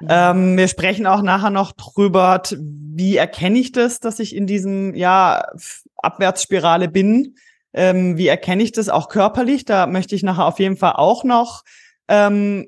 [0.00, 0.08] Mhm.
[0.10, 4.94] Ähm, wir sprechen auch nachher noch drüber, wie erkenne ich das, dass ich in diesem
[4.94, 5.44] ja,
[5.96, 7.36] Abwärtsspirale bin.
[7.72, 9.64] Ähm, wie erkenne ich das auch körperlich?
[9.64, 11.62] Da möchte ich nachher auf jeden Fall auch noch
[12.08, 12.66] ähm,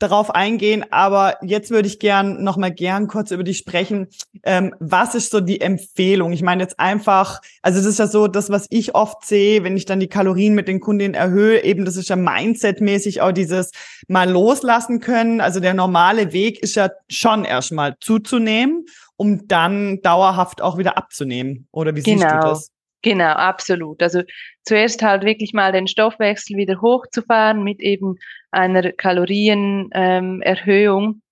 [0.00, 4.08] darauf eingehen, aber jetzt würde ich gern noch mal gern kurz über die sprechen.
[4.42, 6.32] Ähm, was ist so die Empfehlung?
[6.32, 9.76] Ich meine jetzt einfach, also das ist ja so, das was ich oft sehe, wenn
[9.76, 13.70] ich dann die Kalorien mit den Kundinnen erhöhe, eben das ist ja Mindset-mäßig auch dieses
[14.08, 15.40] mal loslassen können.
[15.40, 18.86] Also der normale Weg ist ja schon erstmal zuzunehmen,
[19.16, 21.68] um dann dauerhaft auch wieder abzunehmen.
[21.72, 22.18] Oder wie genau.
[22.18, 22.48] siehst du genau.
[22.48, 22.70] das?
[23.02, 24.02] Genau, absolut.
[24.02, 24.22] Also
[24.64, 28.16] zuerst halt wirklich mal den Stoffwechsel wieder hochzufahren mit eben
[28.50, 31.04] einer Kalorienerhöhung.
[31.04, 31.22] Ähm,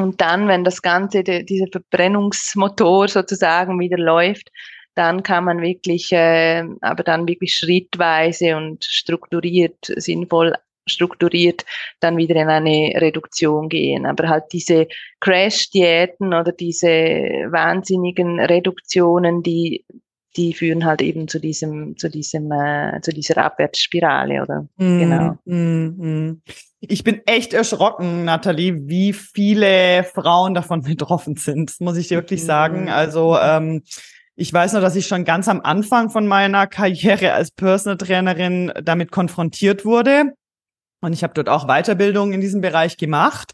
[0.00, 4.48] und dann, wenn das Ganze, de, dieser Verbrennungsmotor sozusagen wieder läuft,
[4.94, 10.54] dann kann man wirklich, äh, aber dann wirklich schrittweise und strukturiert, sinnvoll
[10.86, 11.64] strukturiert
[12.00, 14.06] dann wieder in eine Reduktion gehen.
[14.06, 14.86] Aber halt diese
[15.20, 19.84] Crash-Diäten oder diese wahnsinnigen Reduktionen, die
[20.38, 24.68] die führen halt eben zu diesem, zu diesem, äh, zu dieser Abwärtsspirale, oder?
[24.76, 25.38] Mm, genau.
[25.44, 26.42] Mm,
[26.80, 31.70] Ich bin echt erschrocken, Nathalie, wie viele Frauen davon betroffen sind.
[31.70, 32.82] Das muss ich dir wirklich sagen.
[32.82, 32.88] Mhm.
[32.88, 33.82] Also ähm,
[34.36, 38.72] ich weiß nur, dass ich schon ganz am Anfang von meiner Karriere als Personal Trainerin
[38.82, 40.34] damit konfrontiert wurde.
[41.00, 43.52] Und ich habe dort auch Weiterbildung in diesem Bereich gemacht.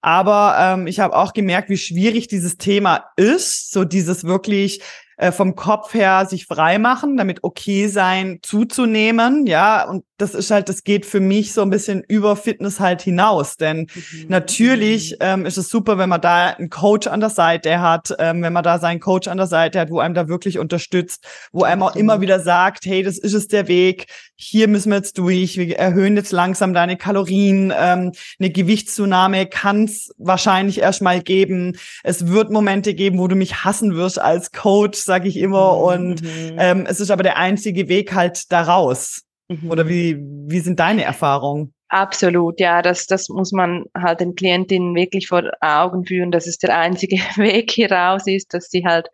[0.00, 4.80] Aber ähm, ich habe auch gemerkt, wie schwierig dieses Thema ist, so dieses wirklich
[5.20, 10.50] äh, vom Kopf her sich frei machen, damit okay sein zuzunehmen, ja, und das ist
[10.50, 14.26] halt, das geht für mich so ein bisschen über Fitness halt hinaus, denn mhm.
[14.28, 18.42] natürlich ähm, ist es super, wenn man da einen Coach an der Seite hat, ähm,
[18.42, 21.64] wenn man da seinen Coach an der Seite hat, wo einem da wirklich unterstützt, wo
[21.64, 24.06] einem auch immer wieder sagt, hey, das ist es der Weg,
[24.36, 29.84] hier müssen wir jetzt durch, wir erhöhen jetzt langsam deine Kalorien, ähm, eine Gewichtszunahme kann
[29.84, 34.98] es wahrscheinlich erstmal geben, es wird Momente geben, wo du mich hassen wirst als Coach,
[35.10, 35.74] sage ich immer.
[35.74, 35.82] Mhm.
[35.82, 36.56] Und mhm.
[36.56, 39.24] ähm, es ist aber der einzige Weg halt daraus.
[39.48, 39.68] Mhm.
[39.68, 41.74] Oder wie, wie sind deine Erfahrungen?
[41.88, 46.58] Absolut, ja, das, das muss man halt den Klientinnen wirklich vor Augen führen, dass es
[46.58, 49.08] der einzige Weg hier raus ist, dass sie halt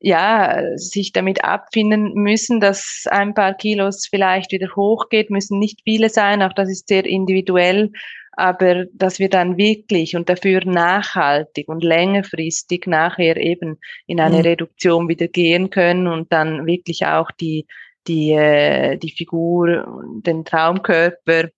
[0.00, 6.10] ja, sich damit abfinden müssen, dass ein paar Kilos vielleicht wieder hochgeht, müssen nicht viele
[6.10, 7.90] sein, auch das ist sehr individuell,
[8.36, 14.42] aber dass wir dann wirklich und dafür nachhaltig und längerfristig nachher eben in eine mhm.
[14.42, 17.66] Reduktion wieder gehen können und dann wirklich auch die,
[18.06, 19.86] die, äh, die Figur,
[20.24, 21.50] den Traumkörper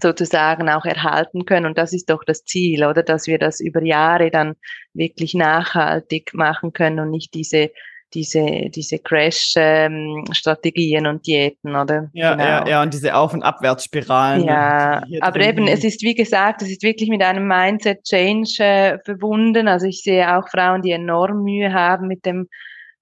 [0.00, 1.66] sozusagen auch erhalten können.
[1.66, 3.02] Und das ist doch das Ziel, oder?
[3.02, 4.54] Dass wir das über Jahre dann
[4.94, 7.70] wirklich nachhaltig machen können und nicht diese
[8.14, 12.08] diese, diese Crash-Strategien ähm, und Diäten, oder?
[12.12, 12.44] Ja, genau.
[12.44, 14.44] ja, ja, und diese Auf- und Abwärtsspiralen.
[14.44, 19.68] Ja, aber eben, es ist, wie gesagt, es ist wirklich mit einem Mindset-Change äh, verbunden.
[19.68, 22.48] Also ich sehe auch Frauen, die enorm Mühe haben mit dem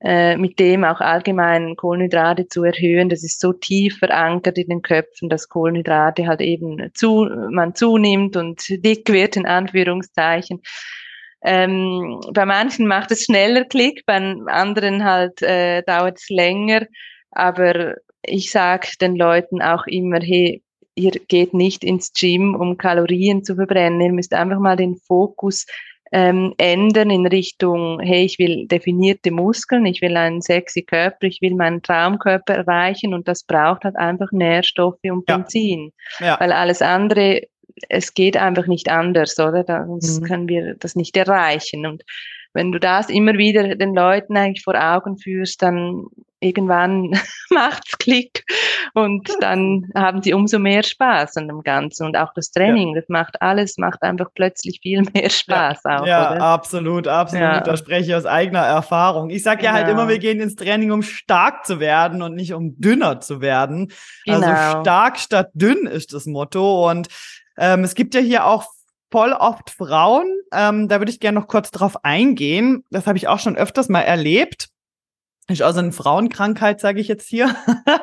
[0.00, 3.08] äh, mit dem auch allgemein Kohlenhydrate zu erhöhen.
[3.08, 8.36] Das ist so tief verankert in den Köpfen, dass Kohlenhydrate halt eben zu, man zunimmt
[8.36, 10.60] und dick wird, in Anführungszeichen.
[11.48, 16.86] Ähm, bei manchen macht es schneller Klick, bei anderen halt äh, dauert es länger.
[17.30, 20.62] Aber ich sage den Leuten auch immer, hey,
[20.96, 24.00] ihr geht nicht ins Gym, um Kalorien zu verbrennen.
[24.00, 25.66] Ihr müsst einfach mal den Fokus
[26.12, 31.40] ähm, ändern in Richtung, hey, ich will definierte Muskeln, ich will einen sexy Körper, ich
[31.42, 35.92] will meinen Traumkörper erreichen und das braucht halt einfach Nährstoffe und Benzin.
[36.18, 36.26] Ja.
[36.26, 36.40] Ja.
[36.40, 37.42] Weil alles andere
[37.88, 39.64] es geht einfach nicht anders, oder?
[39.86, 40.24] Sonst mhm.
[40.24, 41.86] können wir das nicht erreichen.
[41.86, 42.02] Und
[42.52, 46.06] wenn du das immer wieder den Leuten eigentlich vor Augen führst, dann
[46.40, 47.18] irgendwann
[47.50, 48.44] macht's Klick
[48.94, 53.00] und dann haben sie umso mehr Spaß an dem Ganzen und auch das Training, ja.
[53.00, 56.00] das macht alles, macht einfach plötzlich viel mehr Spaß ja.
[56.00, 56.06] auch.
[56.06, 56.42] Ja, oder?
[56.42, 57.42] absolut, absolut.
[57.42, 57.60] Ja.
[57.60, 59.30] Da spreche ich aus eigener Erfahrung.
[59.30, 59.82] Ich sage ja genau.
[59.82, 63.40] halt immer, wir gehen ins Training, um stark zu werden und nicht um dünner zu
[63.40, 63.92] werden.
[64.26, 64.52] Also genau.
[64.52, 67.08] Also stark statt dünn ist das Motto und
[67.56, 68.66] ähm, es gibt ja hier auch
[69.10, 70.26] voll oft Frauen.
[70.52, 72.84] Ähm, da würde ich gerne noch kurz drauf eingehen.
[72.90, 74.68] Das habe ich auch schon öfters mal erlebt.
[75.48, 77.54] Ist also eine Frauenkrankheit, sage ich jetzt hier,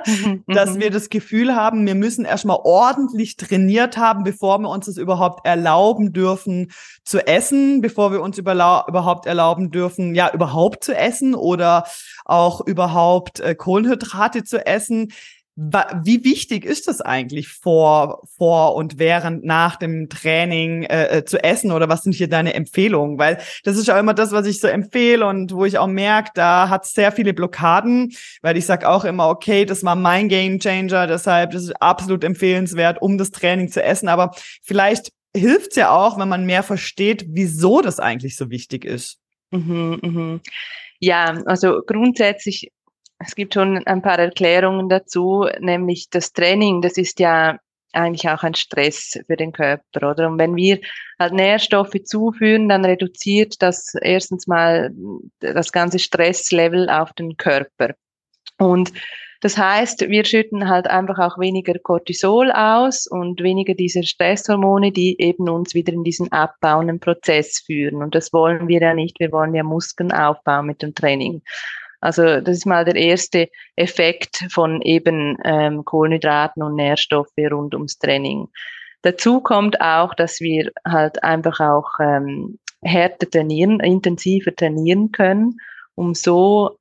[0.05, 0.79] mhm, dass mhm.
[0.79, 5.45] wir das Gefühl haben, wir müssen erstmal ordentlich trainiert haben, bevor wir uns das überhaupt
[5.45, 6.71] erlauben dürfen
[7.03, 11.83] zu essen, bevor wir uns überhaupt erlauben dürfen, ja, überhaupt zu essen oder
[12.23, 15.11] auch überhaupt äh, Kohlenhydrate zu essen.
[15.55, 21.43] Wie wichtig ist es eigentlich vor, vor und während, nach dem Training äh, äh, zu
[21.43, 23.19] essen oder was sind hier deine Empfehlungen?
[23.19, 26.31] Weil das ist ja immer das, was ich so empfehle und wo ich auch merke,
[26.33, 30.27] da hat es sehr viele Blockaden, weil ich sag auch immer, okay, das war mein
[30.27, 34.07] Game Changer, deshalb das ist absolut empfehlenswert, um das Training zu essen.
[34.07, 34.31] Aber
[34.63, 39.19] vielleicht hilft's ja auch, wenn man mehr versteht, wieso das eigentlich so wichtig ist.
[39.51, 40.41] Mhm, mhm.
[40.99, 42.71] Ja, also grundsätzlich
[43.25, 47.57] es gibt schon ein paar Erklärungen dazu, nämlich das Training, das ist ja
[47.93, 50.27] eigentlich auch ein Stress für den Körper, oder?
[50.27, 50.79] Und wenn wir
[51.19, 54.91] halt Nährstoffe zuführen, dann reduziert das erstens mal
[55.39, 57.93] das ganze Stresslevel auf den Körper.
[58.57, 58.91] Und
[59.41, 65.19] das heißt, wir schütten halt einfach auch weniger Cortisol aus und weniger diese Stresshormone, die
[65.19, 68.01] eben uns wieder in diesen abbauenden Prozess führen.
[68.01, 69.19] Und das wollen wir ja nicht.
[69.19, 71.41] Wir wollen ja Muskeln aufbauen mit dem Training.
[72.03, 77.97] Also das ist mal der erste Effekt von eben ähm, Kohlenhydraten und Nährstoffe rund ums
[77.97, 78.49] Training.
[79.03, 85.55] Dazu kommt auch, dass wir halt einfach auch ähm, härter trainieren, intensiver trainieren können,
[85.95, 86.77] um so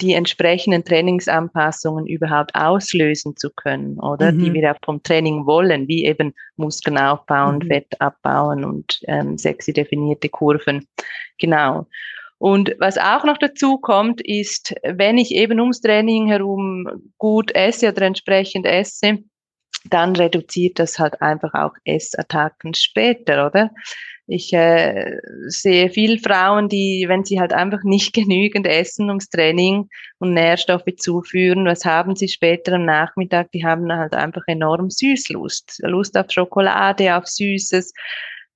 [0.00, 4.32] die entsprechenden Trainingsanpassungen überhaupt auslösen zu können, oder?
[4.32, 4.38] Mhm.
[4.38, 7.66] Die wir auch vom Training wollen, wie eben Muskeln aufbauen, mhm.
[7.66, 10.86] Fett abbauen und ähm, sexy definierte Kurven.
[11.38, 11.86] Genau.
[12.40, 17.90] Und was auch noch dazu kommt, ist, wenn ich eben ums Training herum gut esse
[17.90, 19.18] oder entsprechend esse,
[19.90, 23.70] dann reduziert das halt einfach auch Essattacken später, oder?
[24.26, 29.90] Ich äh, sehe viele Frauen, die, wenn sie halt einfach nicht genügend essen ums Training
[30.18, 33.50] und Nährstoffe zuführen, was haben sie später am Nachmittag?
[33.52, 37.92] Die haben halt einfach enorm Süßlust, Lust auf Schokolade, auf Süßes,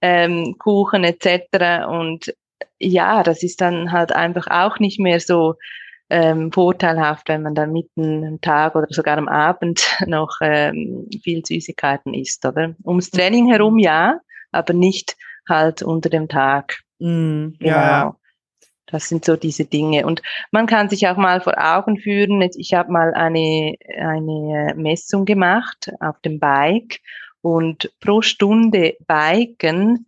[0.01, 1.85] ähm, Kuchen etc.
[1.87, 2.33] Und
[2.79, 5.55] ja, das ist dann halt einfach auch nicht mehr so
[6.11, 11.45] ähm, vorteilhaft, wenn man dann mitten am Tag oder sogar am Abend noch ähm, viel
[11.45, 12.75] Süßigkeiten isst, oder?
[12.85, 14.21] Ums Training herum ja,
[14.53, 15.17] aber nicht
[15.49, 16.81] halt unter dem Tag.
[16.99, 17.71] Mm, genau.
[17.71, 18.17] Ja.
[18.87, 20.07] Das sind so diese Dinge.
[20.07, 25.25] Und man kann sich auch mal vor Augen führen, ich habe mal eine, eine Messung
[25.25, 27.01] gemacht auf dem Bike
[27.41, 30.07] und pro Stunde Biken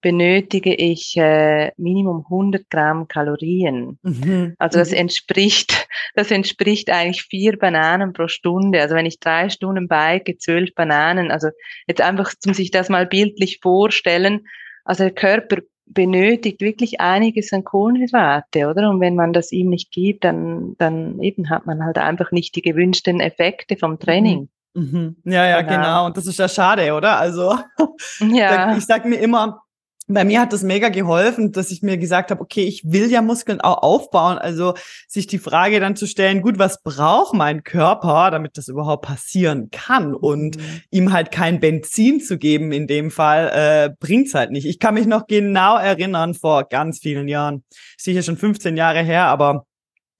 [0.00, 3.98] benötige ich äh, Minimum 100 Gramm Kalorien.
[4.02, 4.54] Mhm.
[4.58, 4.98] Also das mhm.
[4.98, 8.80] entspricht, das entspricht eigentlich vier Bananen pro Stunde.
[8.80, 11.30] Also wenn ich drei Stunden bike, zwölf Bananen.
[11.30, 11.48] Also
[11.86, 14.46] jetzt einfach, um sich das mal bildlich vorstellen.
[14.84, 18.90] Also der Körper benötigt wirklich einiges an Kohlenhydrate, oder?
[18.90, 22.56] Und wenn man das ihm nicht gibt, dann, dann eben hat man halt einfach nicht
[22.56, 24.40] die gewünschten Effekte vom Training.
[24.40, 24.48] Mhm.
[24.76, 25.16] Mhm.
[25.24, 25.76] Ja, ja, genau.
[25.76, 26.06] genau.
[26.06, 27.18] Und das ist ja schade, oder?
[27.18, 27.56] Also,
[28.20, 28.76] ja.
[28.76, 29.62] ich sag mir immer,
[30.08, 33.22] bei mir hat das mega geholfen, dass ich mir gesagt habe, okay, ich will ja
[33.22, 34.38] Muskeln auch aufbauen.
[34.38, 34.74] Also
[35.08, 39.70] sich die Frage dann zu stellen, gut, was braucht mein Körper, damit das überhaupt passieren
[39.72, 40.14] kann?
[40.14, 40.80] Und mhm.
[40.90, 44.66] ihm halt kein Benzin zu geben in dem Fall, äh, bringt's halt nicht.
[44.66, 47.64] Ich kann mich noch genau erinnern, vor ganz vielen Jahren,
[47.98, 49.66] sicher schon 15 Jahre her, aber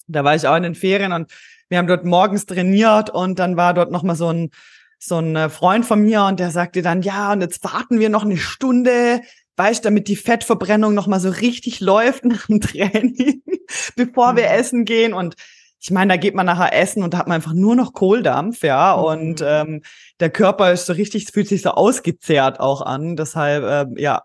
[0.08, 1.30] da war ich auch in den Ferien und
[1.68, 4.50] wir haben dort morgens trainiert und dann war dort nochmal so ein
[4.98, 8.08] so ein äh, Freund von mir und der sagte dann, ja, und jetzt warten wir
[8.08, 9.20] noch eine Stunde,
[9.56, 13.42] weißt, damit die Fettverbrennung nochmal so richtig läuft nach dem Training,
[13.96, 14.36] bevor mhm.
[14.36, 15.12] wir essen gehen.
[15.14, 15.34] Und
[15.80, 18.62] ich meine, da geht man nachher essen und da hat man einfach nur noch Kohldampf,
[18.62, 18.96] ja.
[18.96, 19.04] Mhm.
[19.04, 19.82] Und ähm,
[20.20, 23.16] der Körper ist so richtig, fühlt sich so ausgezehrt auch an.
[23.16, 24.22] Deshalb, ähm, ja.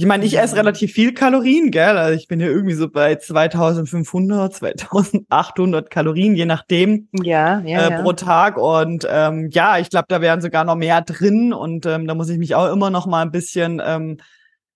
[0.00, 0.60] Ich meine, ich esse mhm.
[0.60, 1.96] relativ viel Kalorien, gell?
[1.96, 8.02] Also ich bin ja irgendwie so bei 2500, 2800 Kalorien, je nachdem, ja, ja, äh,
[8.02, 8.58] pro Tag.
[8.58, 11.52] Und ähm, ja, ich glaube, da wären sogar noch mehr drin.
[11.52, 14.18] Und ähm, da muss ich mich auch immer noch mal ein bisschen ähm,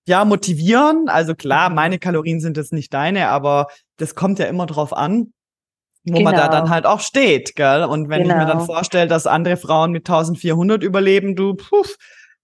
[0.07, 1.07] ja, motivieren.
[1.07, 5.33] Also klar, meine Kalorien sind jetzt nicht deine, aber das kommt ja immer drauf an,
[6.05, 6.31] wo genau.
[6.31, 6.73] man da dann genau.
[6.73, 7.83] halt auch steht, gell?
[7.83, 8.35] Und wenn genau.
[8.35, 8.73] ich mir dann genau.
[8.73, 11.83] vorstelle, dass andere Frauen mit 1400 überleben, du, puh,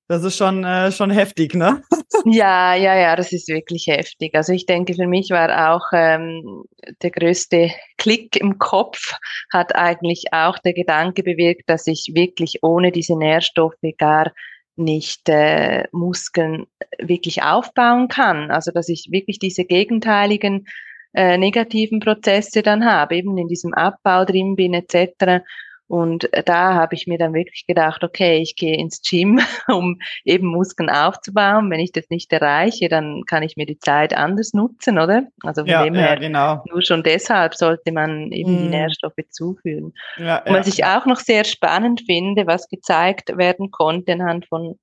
[0.10, 1.84] Das ist schon, äh, schon heftig, ne?
[2.26, 4.34] ja, ja, ja, das ist wirklich heftig.
[4.34, 6.64] Also ich denke, für mich war auch ähm,
[7.04, 7.70] der größte
[8.00, 9.14] Klick im Kopf,
[9.54, 14.32] hat eigentlich auch der Gedanke bewirkt, dass ich wirklich ohne diese Nährstoffe gar
[14.80, 16.66] nicht äh, Muskeln
[16.98, 18.52] wirklich aufbauen kann.
[18.52, 20.68] Also dass ich wirklich diese gegenteiligen
[21.14, 25.44] äh, negativen Prozesse dann habe, eben in diesem Abbau drin bin etc.
[25.90, 30.46] Und da habe ich mir dann wirklich gedacht, okay, ich gehe ins Gym, um eben
[30.46, 31.72] Muskeln aufzubauen.
[31.72, 35.24] Wenn ich das nicht erreiche, dann kann ich mir die Zeit anders nutzen, oder?
[35.42, 36.64] Also von ja, dem her, ja, genau.
[36.70, 38.58] nur schon deshalb sollte man eben mm.
[38.58, 39.94] die Nährstoffe zuführen.
[40.18, 44.78] Ja, Und was ich auch noch sehr spannend finde, was gezeigt werden konnte anhand von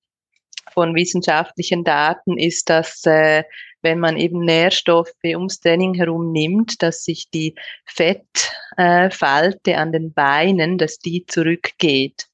[0.73, 3.45] von wissenschaftlichen Daten ist, dass äh,
[3.87, 10.77] wenn man eben Nährstoffe ums Training herum nimmt, dass sich die Fettfalte an den Beinen,
[10.77, 12.27] dass die zurückgeht.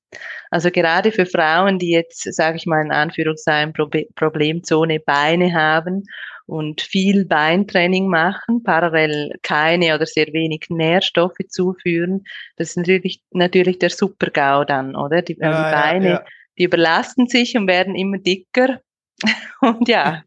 [0.50, 3.74] Also gerade für Frauen, die jetzt, sage ich mal in Anführungszeichen,
[4.14, 6.04] Problemzone Beine haben
[6.46, 12.24] und viel Beintraining machen, parallel keine oder sehr wenig Nährstoffe zuführen,
[12.56, 15.20] das ist natürlich, natürlich der Super-GAU dann, oder?
[15.20, 16.24] Die, ja, die Beine, ja, ja.
[16.58, 18.80] die überlasten sich und werden immer dicker.
[19.60, 20.22] Und ja,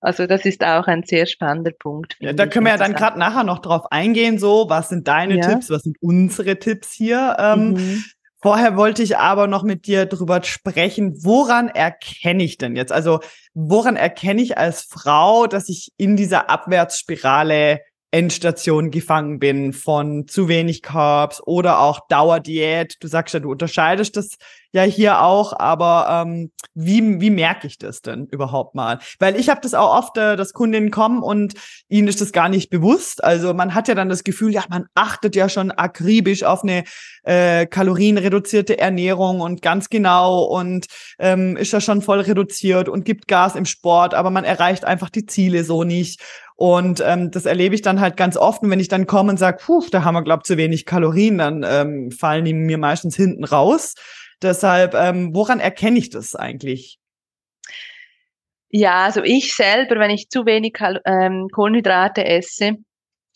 [0.00, 2.16] also das ist auch ein sehr spannender Punkt.
[2.20, 5.38] Ja, da können wir ja dann gerade nachher noch drauf eingehen, so, was sind deine
[5.38, 5.48] ja.
[5.48, 7.36] Tipps, was sind unsere Tipps hier?
[7.38, 8.04] Ähm, mhm.
[8.42, 12.90] Vorher wollte ich aber noch mit dir drüber sprechen, woran erkenne ich denn jetzt?
[12.90, 13.20] Also
[13.52, 17.80] woran erkenne ich als Frau, dass ich in dieser Abwärtsspirale
[18.12, 22.96] Endstation gefangen bin von zu wenig Carbs oder auch Dauerdiät.
[23.00, 24.36] Du sagst ja, du unterscheidest das
[24.72, 28.98] ja hier auch, aber ähm, wie, wie merke ich das denn überhaupt mal?
[29.18, 31.54] Weil ich habe das auch oft, äh, dass Kundinnen kommen und
[31.88, 33.22] ihnen ist das gar nicht bewusst.
[33.24, 36.84] Also man hat ja dann das Gefühl, ja, man achtet ja schon akribisch auf eine
[37.24, 40.86] äh, kalorienreduzierte Ernährung und ganz genau und
[41.18, 45.10] ähm, ist ja schon voll reduziert und gibt Gas im Sport, aber man erreicht einfach
[45.10, 46.20] die Ziele so nicht.
[46.60, 48.62] Und ähm, das erlebe ich dann halt ganz oft.
[48.62, 51.38] Und wenn ich dann komme und sage, puh, da haben wir, glaube zu wenig Kalorien,
[51.38, 53.94] dann ähm, fallen die mir meistens hinten raus.
[54.42, 56.98] Deshalb, ähm, woran erkenne ich das eigentlich?
[58.70, 62.76] Ja, also ich selber, wenn ich zu wenig ähm, Kohlenhydrate esse,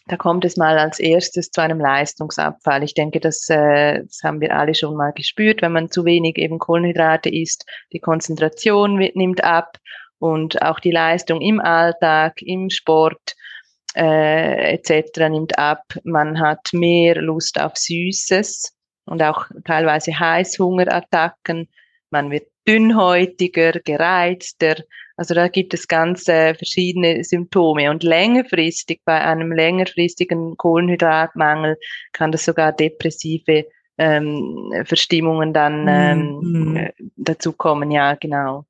[0.07, 2.83] da kommt es mal als erstes zu einem Leistungsabfall.
[2.83, 6.37] Ich denke, das, äh, das haben wir alle schon mal gespürt, wenn man zu wenig
[6.37, 9.79] eben Kohlenhydrate isst, die Konzentration nimmt ab
[10.19, 13.35] und auch die Leistung im Alltag, im Sport
[13.97, 15.29] äh, etc.
[15.31, 15.83] nimmt ab.
[16.05, 18.74] Man hat mehr Lust auf Süßes
[19.07, 21.69] und auch teilweise Heißhungerattacken.
[22.11, 24.77] Man wird dünnhäutiger, gereizter.
[25.17, 27.91] Also da gibt es ganz äh, verschiedene Symptome.
[27.91, 31.77] Und längerfristig, bei einem längerfristigen Kohlenhydratmangel,
[32.13, 33.67] kann das sogar depressive
[33.99, 36.89] ähm, Verstimmungen dann ähm, mhm.
[37.17, 37.91] dazu kommen.
[37.91, 38.65] Ja, genau.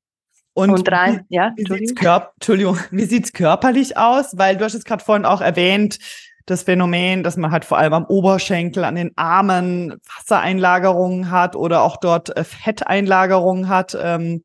[0.53, 4.37] Und, und rein, wie, ja, wie sieht's Körp Entschuldigung, wie sieht's körperlich aus?
[4.37, 5.99] Weil du hast es gerade vorhin auch erwähnt,
[6.46, 11.83] das Phänomen, dass man halt vor allem am Oberschenkel, an den Armen Wassereinlagerungen hat oder
[11.83, 13.96] auch dort äh, Fetteinlagerungen hat.
[14.00, 14.44] Ähm,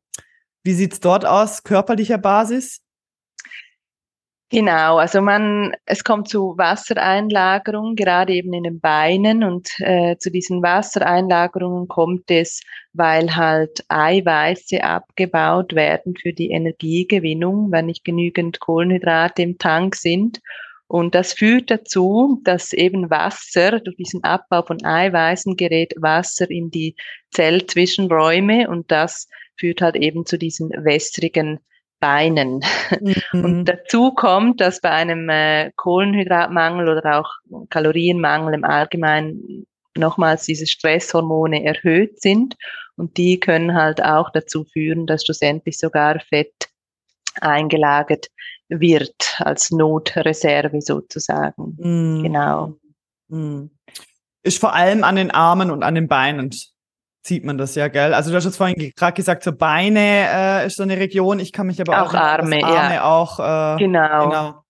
[0.62, 2.80] wie sieht's dort aus, körperlicher Basis?
[4.52, 10.28] Genau, also man, es kommt zu Wassereinlagerungen, gerade eben in den Beinen und äh, zu
[10.28, 12.60] diesen Wassereinlagerungen kommt es,
[12.92, 20.40] weil halt Eiweiße abgebaut werden für die Energiegewinnung, wenn nicht genügend Kohlenhydrate im Tank sind.
[20.90, 26.72] Und das führt dazu, dass eben Wasser, durch diesen Abbau von Eiweißen gerät Wasser in
[26.72, 26.96] die
[27.30, 31.60] Zellzwischenräume und das führt halt eben zu diesen wässrigen
[32.00, 32.64] Beinen.
[33.32, 33.44] Mhm.
[33.44, 37.30] Und dazu kommt, dass bei einem äh, Kohlenhydratmangel oder auch
[37.68, 42.56] Kalorienmangel im Allgemeinen nochmals diese Stresshormone erhöht sind
[42.96, 46.68] und die können halt auch dazu führen, dass schlussendlich sogar Fett
[47.40, 48.26] eingelagert
[48.70, 51.76] wird als Notreserve sozusagen.
[51.78, 52.22] Mhm.
[52.22, 52.74] Genau.
[53.28, 53.70] Mhm.
[54.42, 56.50] Ist vor allem an den Armen und an den Beinen
[57.22, 58.14] sieht man das ja, gell?
[58.14, 61.38] Also du hast jetzt vorhin gerade gesagt, so Beine äh, ist so eine Region.
[61.38, 63.04] Ich kann mich aber auch, auch Arme, Arme ja.
[63.04, 64.28] auch äh, genau.
[64.28, 64.64] genau.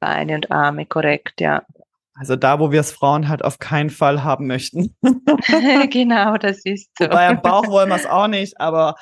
[0.00, 1.62] Beine und Arme, korrekt, ja.
[2.14, 4.94] Also da, wo wir es Frauen halt auf keinen Fall haben möchten.
[5.90, 7.08] genau, das ist so.
[7.08, 8.94] Bei am Bauch wollen wir es auch nicht, aber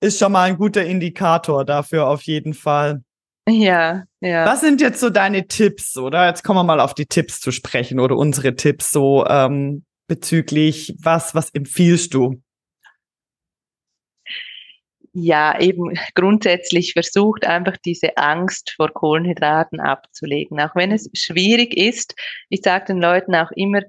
[0.00, 3.02] ist schon mal ein guter Indikator dafür auf jeden Fall.
[3.48, 4.44] Ja, ja.
[4.44, 6.26] Was sind jetzt so deine Tipps, oder?
[6.26, 10.96] Jetzt kommen wir mal auf die Tipps zu sprechen oder unsere Tipps so, ähm, bezüglich
[11.00, 12.42] was, was empfiehlst du?
[15.12, 20.60] Ja, eben grundsätzlich versucht einfach diese Angst vor Kohlenhydraten abzulegen.
[20.60, 22.14] Auch wenn es schwierig ist,
[22.50, 23.80] ich sage den Leuten auch immer,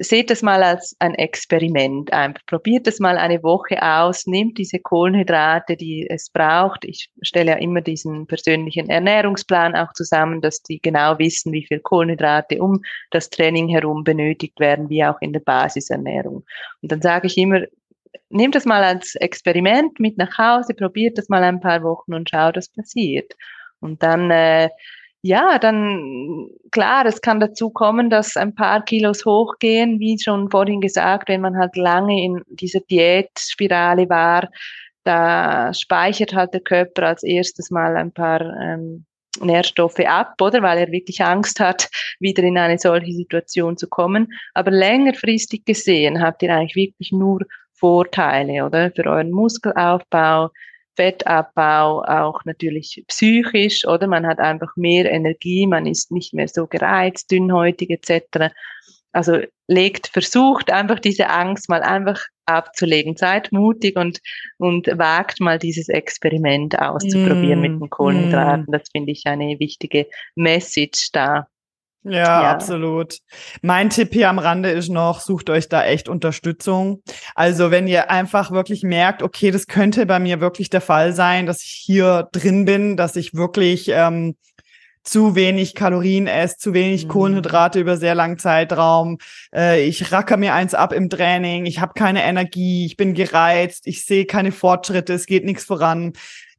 [0.00, 2.10] seht das mal als ein Experiment.
[2.46, 6.84] Probiert das mal eine Woche aus, nehmt diese Kohlenhydrate, die es braucht.
[6.84, 11.80] Ich stelle ja immer diesen persönlichen Ernährungsplan auch zusammen, dass die genau wissen, wie viel
[11.80, 12.80] Kohlenhydrate um
[13.10, 16.44] das Training herum benötigt werden, wie auch in der Basisernährung.
[16.80, 17.62] Und dann sage ich immer,
[18.30, 22.30] nehmt das mal als Experiment mit nach Hause, probiert das mal ein paar Wochen und
[22.30, 23.32] schaut, was passiert.
[23.80, 24.70] Und dann äh,
[25.22, 30.80] ja, dann klar, es kann dazu kommen, dass ein paar Kilos hochgehen, wie schon vorhin
[30.80, 34.48] gesagt, wenn man halt lange in dieser Diätspirale war,
[35.04, 39.04] da speichert halt der Körper als erstes mal ein paar ähm,
[39.40, 40.62] Nährstoffe ab, oder?
[40.62, 41.88] Weil er wirklich Angst hat,
[42.20, 44.28] wieder in eine solche Situation zu kommen.
[44.54, 47.40] Aber längerfristig gesehen habt ihr eigentlich wirklich nur
[47.72, 48.90] Vorteile, oder?
[48.94, 50.50] Für euren Muskelaufbau,
[50.96, 54.06] Fettabbau, auch natürlich psychisch, oder?
[54.06, 58.52] Man hat einfach mehr Energie, man ist nicht mehr so gereizt, dünnhäutig etc.
[59.12, 63.16] Also legt, versucht einfach diese Angst mal einfach abzulegen.
[63.16, 64.20] Seid mutig und,
[64.58, 68.66] und wagt mal dieses Experiment auszuprobieren mm, mit den Kohlenhydraten.
[68.68, 68.72] Mm.
[68.72, 71.46] Das finde ich eine wichtige Message da.
[72.04, 73.18] Ja, ja, absolut.
[73.60, 77.02] Mein Tipp hier am Rande ist noch, sucht euch da echt Unterstützung.
[77.34, 81.46] Also wenn ihr einfach wirklich merkt, okay, das könnte bei mir wirklich der Fall sein,
[81.46, 84.34] dass ich hier drin bin, dass ich wirklich ähm,
[85.04, 87.08] zu wenig Kalorien esse, zu wenig mhm.
[87.08, 89.18] Kohlenhydrate über sehr langen Zeitraum.
[89.54, 93.86] Äh, ich racker mir eins ab im Training, ich habe keine Energie, ich bin gereizt,
[93.86, 96.12] ich sehe keine Fortschritte, es geht nichts voran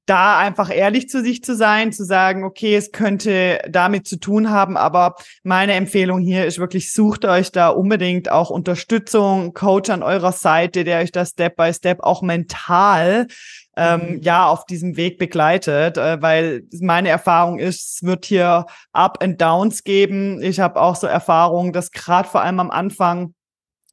[0.06, 4.50] da einfach ehrlich zu sich zu sein, zu sagen, okay, es könnte damit zu tun
[4.50, 10.04] haben, aber meine Empfehlung hier ist wirklich, sucht euch da unbedingt auch Unterstützung, Coach an
[10.04, 13.28] eurer Seite, der euch da Step by Step auch mental
[13.76, 14.22] ähm, mhm.
[14.22, 19.42] ja auf diesem Weg begleitet, äh, weil meine Erfahrung ist, es wird hier Up and
[19.42, 20.42] Downs geben.
[20.42, 23.34] Ich habe auch so Erfahrungen, dass gerade vor allem am Anfang,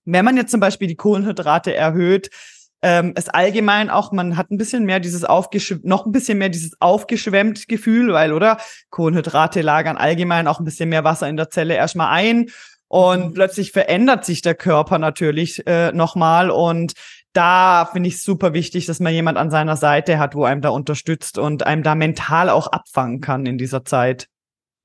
[0.05, 2.31] wenn man jetzt zum Beispiel die Kohlenhydrate erhöht,
[2.83, 6.49] ähm, es allgemein auch, man hat ein bisschen mehr dieses aufgeschwemmt, noch ein bisschen mehr
[6.49, 8.59] dieses aufgeschwemmt Gefühl, weil, oder?
[8.91, 12.51] Kohlenhydrate lagern allgemein auch ein bisschen mehr Wasser in der Zelle erstmal ein.
[12.89, 13.35] Und mhm.
[13.35, 16.51] plötzlich verändert sich der Körper natürlich äh, nochmal.
[16.51, 16.95] Und
[17.33, 20.71] da finde ich super wichtig, dass man jemand an seiner Seite hat, wo einem da
[20.71, 24.27] unterstützt und einem da mental auch abfangen kann in dieser Zeit.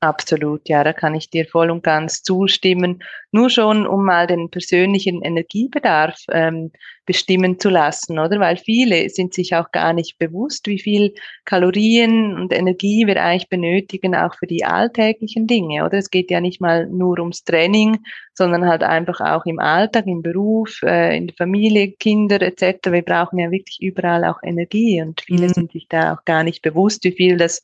[0.05, 3.01] Absolut, ja, da kann ich dir voll und ganz zustimmen.
[3.31, 6.71] Nur schon, um mal den persönlichen Energiebedarf ähm,
[7.07, 8.39] bestimmen zu lassen, oder?
[8.39, 13.49] Weil viele sind sich auch gar nicht bewusst, wie viel Kalorien und Energie wir eigentlich
[13.49, 15.97] benötigen, auch für die alltäglichen Dinge, oder?
[15.97, 17.97] Es geht ja nicht mal nur ums Training,
[18.35, 22.91] sondern halt einfach auch im Alltag, im Beruf, äh, in der Familie, Kinder etc.
[22.91, 25.53] Wir brauchen ja wirklich überall auch Energie und viele mhm.
[25.53, 27.63] sind sich da auch gar nicht bewusst, wie viel das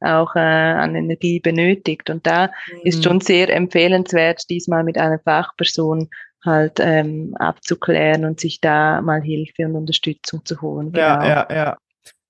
[0.00, 2.10] auch äh, an Energie benötigt.
[2.10, 2.80] Und da mhm.
[2.84, 6.08] ist schon sehr empfehlenswert, diesmal mit einer Fachperson
[6.44, 10.92] halt ähm, abzuklären und sich da mal Hilfe und Unterstützung zu holen.
[10.92, 11.02] Genau.
[11.02, 11.76] Ja, ja, ja.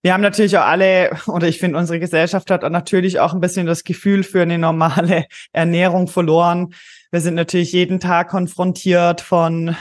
[0.01, 3.67] Wir haben natürlich auch alle, oder ich finde, unsere Gesellschaft hat natürlich auch ein bisschen
[3.67, 6.73] das Gefühl für eine normale Ernährung verloren.
[7.11, 9.75] Wir sind natürlich jeden Tag konfrontiert von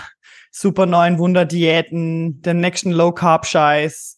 [0.52, 4.18] super neuen Wunderdiäten, den nächsten Low-Carb-Scheiß.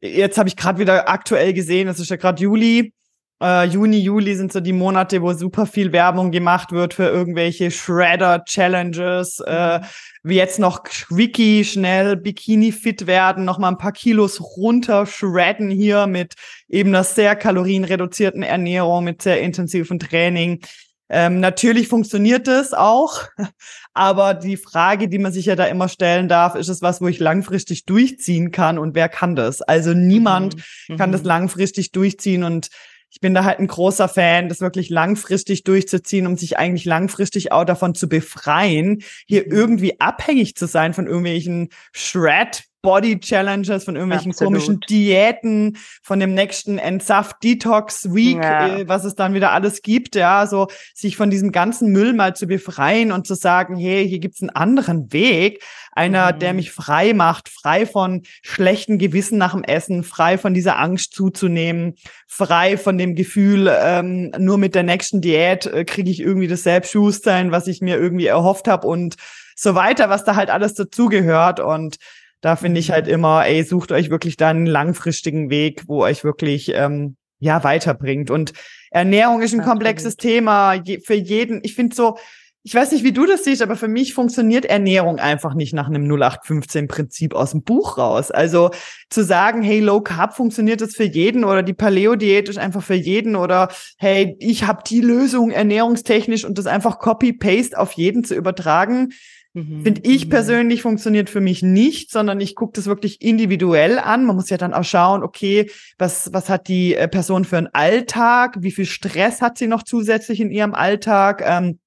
[0.00, 2.94] Jetzt habe ich gerade wieder aktuell gesehen, es ist ja gerade Juli,
[3.42, 7.70] äh, Juni, Juli sind so die Monate, wo super viel Werbung gemacht wird für irgendwelche
[7.70, 9.40] Shredder-Challenges.
[9.40, 9.80] Äh,
[10.22, 16.06] wie jetzt noch Quickie, schnell Bikini-fit werden, noch mal ein paar Kilos runter shredden hier
[16.06, 16.34] mit
[16.68, 20.60] eben einer sehr kalorienreduzierten Ernährung, mit sehr intensivem Training.
[21.08, 23.22] Ähm, natürlich funktioniert es auch,
[23.94, 27.08] aber die Frage, die man sich ja da immer stellen darf, ist es was, wo
[27.08, 29.62] ich langfristig durchziehen kann und wer kann das?
[29.62, 30.56] Also niemand
[30.88, 30.98] mhm.
[30.98, 31.28] kann das mhm.
[31.28, 32.68] langfristig durchziehen und
[33.10, 37.52] ich bin da halt ein großer Fan, das wirklich langfristig durchzuziehen, um sich eigentlich langfristig
[37.52, 39.52] auch davon zu befreien, hier mhm.
[39.52, 44.54] irgendwie abhängig zu sein von irgendwelchen Shred Body Challenges, von irgendwelchen Absolut.
[44.54, 48.78] komischen Diäten, von dem nächsten Entsaft Detox Week, ja.
[48.78, 52.34] äh, was es dann wieder alles gibt, ja, so sich von diesem ganzen Müll mal
[52.34, 56.38] zu befreien und zu sagen, hey, hier gibt's einen anderen Weg, einer, mhm.
[56.38, 61.14] der mich frei macht, frei von schlechten Gewissen nach dem Essen, frei von dieser Angst
[61.14, 61.94] zuzunehmen,
[62.26, 66.62] frei von dem Gefühl, ähm, nur mit der nächsten Diät äh, kriege ich irgendwie das
[66.62, 69.16] Selbstbewusstsein, was ich mir irgendwie erhofft habe und
[69.56, 71.98] so weiter, was da halt alles dazugehört und
[72.40, 73.12] da finde ich halt mhm.
[73.12, 78.30] immer, ey, sucht euch wirklich da einen langfristigen Weg, wo euch wirklich ähm, ja weiterbringt.
[78.30, 78.52] Und
[78.90, 81.60] Ernährung ist ein komplexes Thema Je, für jeden.
[81.62, 82.18] Ich finde so,
[82.62, 85.86] ich weiß nicht, wie du das siehst, aber für mich funktioniert Ernährung einfach nicht nach
[85.86, 88.30] einem 0815-Prinzip aus dem Buch raus.
[88.30, 88.70] Also
[89.08, 92.94] zu sagen, hey, Low Carb funktioniert das für jeden oder die Paleo-Diät ist einfach für
[92.94, 98.34] jeden oder hey, ich habe die Lösung ernährungstechnisch und das einfach Copy-Paste auf jeden zu
[98.34, 99.10] übertragen,
[99.52, 99.82] Mhm.
[99.82, 100.30] Finde ich mhm.
[100.30, 104.24] persönlich funktioniert für mich nicht, sondern ich gucke das wirklich individuell an.
[104.24, 107.68] Man muss ja dann auch schauen, okay, was, was hat die äh, Person für einen
[107.72, 108.58] Alltag?
[108.60, 111.42] Wie viel Stress hat sie noch zusätzlich in ihrem Alltag?
[111.44, 111.79] Ähm,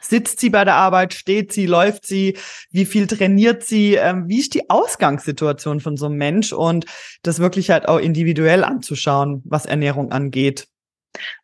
[0.00, 2.36] Sitzt sie bei der Arbeit, steht sie, läuft sie,
[2.70, 6.52] wie viel trainiert sie, ähm, wie ist die Ausgangssituation von so einem Mensch?
[6.52, 6.86] Und
[7.22, 10.68] das wirklich halt auch individuell anzuschauen, was Ernährung angeht.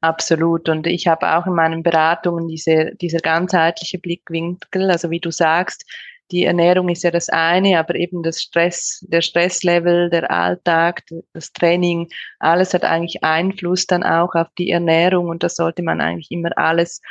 [0.01, 0.69] Absolut.
[0.69, 5.85] Und ich habe auch in meinen Beratungen diese, dieser ganzheitliche Blickwinkel, also wie du sagst,
[6.31, 11.03] die Ernährung ist ja das eine, aber eben das Stress, der Stresslevel, der Alltag,
[11.35, 15.29] das Training, alles hat eigentlich Einfluss dann auch auf die Ernährung.
[15.29, 17.03] Und das sollte man eigentlich immer alles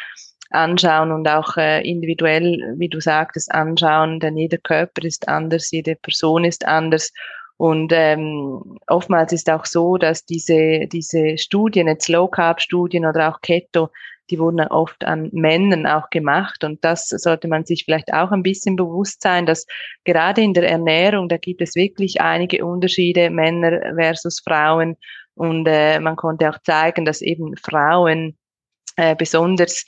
[0.53, 5.95] anschauen und auch äh, individuell, wie du sagtest, anschauen, denn jeder Körper ist anders, jede
[5.95, 7.11] Person ist anders.
[7.57, 13.29] Und ähm, oftmals ist auch so, dass diese, diese Studien, jetzt Low Carb Studien oder
[13.29, 13.89] auch Keto,
[14.29, 16.63] die wurden oft an Männern auch gemacht.
[16.63, 19.65] Und das sollte man sich vielleicht auch ein bisschen bewusst sein, dass
[20.05, 24.95] gerade in der Ernährung, da gibt es wirklich einige Unterschiede, Männer versus Frauen.
[25.35, 28.37] Und äh, man konnte auch zeigen, dass eben Frauen
[28.95, 29.85] äh, besonders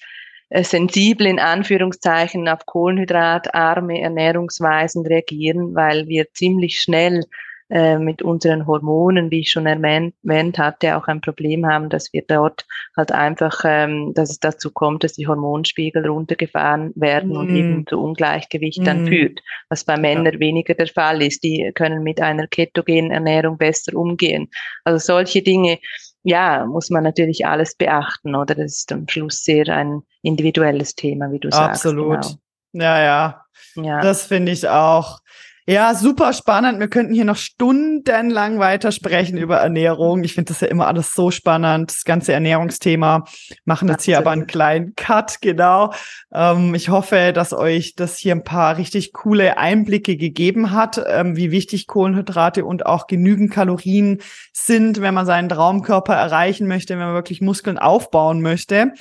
[0.51, 7.23] sensibel in Anführungszeichen auf kohlenhydratarme Ernährungsweisen reagieren, weil wir ziemlich schnell
[7.67, 12.21] äh, mit unseren Hormonen, wie ich schon erwähnt hatte, auch ein Problem haben, dass wir
[12.27, 12.63] dort
[12.95, 17.37] halt einfach, ähm, dass es dazu kommt, dass die Hormonspiegel runtergefahren werden mm.
[17.37, 18.83] und eben zu Ungleichgewicht mm.
[18.83, 20.39] dann führt, was bei Männern ja.
[20.39, 21.43] weniger der Fall ist.
[21.43, 24.47] Die können mit einer ketogenen Ernährung besser umgehen.
[24.83, 25.79] Also solche Dinge,
[26.25, 28.55] ja, muss man natürlich alles beachten, oder?
[28.55, 31.67] Das ist am Schluss sehr ein individuelles Thema, wie du Absolut.
[31.67, 31.85] sagst.
[31.85, 32.39] Absolut.
[32.73, 32.83] Genau.
[32.83, 33.45] Ja, ja.
[33.75, 34.01] Ja.
[34.01, 35.19] Das finde ich auch.
[35.67, 36.79] Ja, super spannend.
[36.79, 40.23] Wir könnten hier noch stundenlang weitersprechen über Ernährung.
[40.23, 43.25] Ich finde das ja immer alles so spannend, das ganze Ernährungsthema.
[43.63, 45.91] Machen jetzt hier aber einen kleinen Cut, genau.
[46.31, 51.35] Ähm, ich hoffe, dass euch das hier ein paar richtig coole Einblicke gegeben hat, ähm,
[51.35, 54.21] wie wichtig Kohlenhydrate und auch genügend Kalorien
[54.53, 58.93] sind, wenn man seinen Traumkörper erreichen möchte, wenn man wirklich Muskeln aufbauen möchte.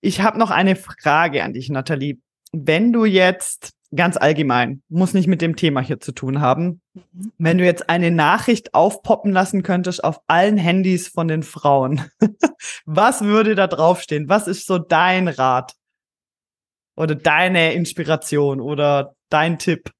[0.00, 2.18] Ich habe noch eine Frage an dich, Nathalie.
[2.50, 6.80] Wenn du jetzt ganz allgemein, muss nicht mit dem Thema hier zu tun haben.
[6.94, 7.32] Mhm.
[7.38, 12.02] Wenn du jetzt eine Nachricht aufpoppen lassen könntest auf allen Handys von den Frauen,
[12.84, 14.28] was würde da draufstehen?
[14.28, 15.74] Was ist so dein Rat?
[16.96, 19.90] Oder deine Inspiration oder dein Tipp?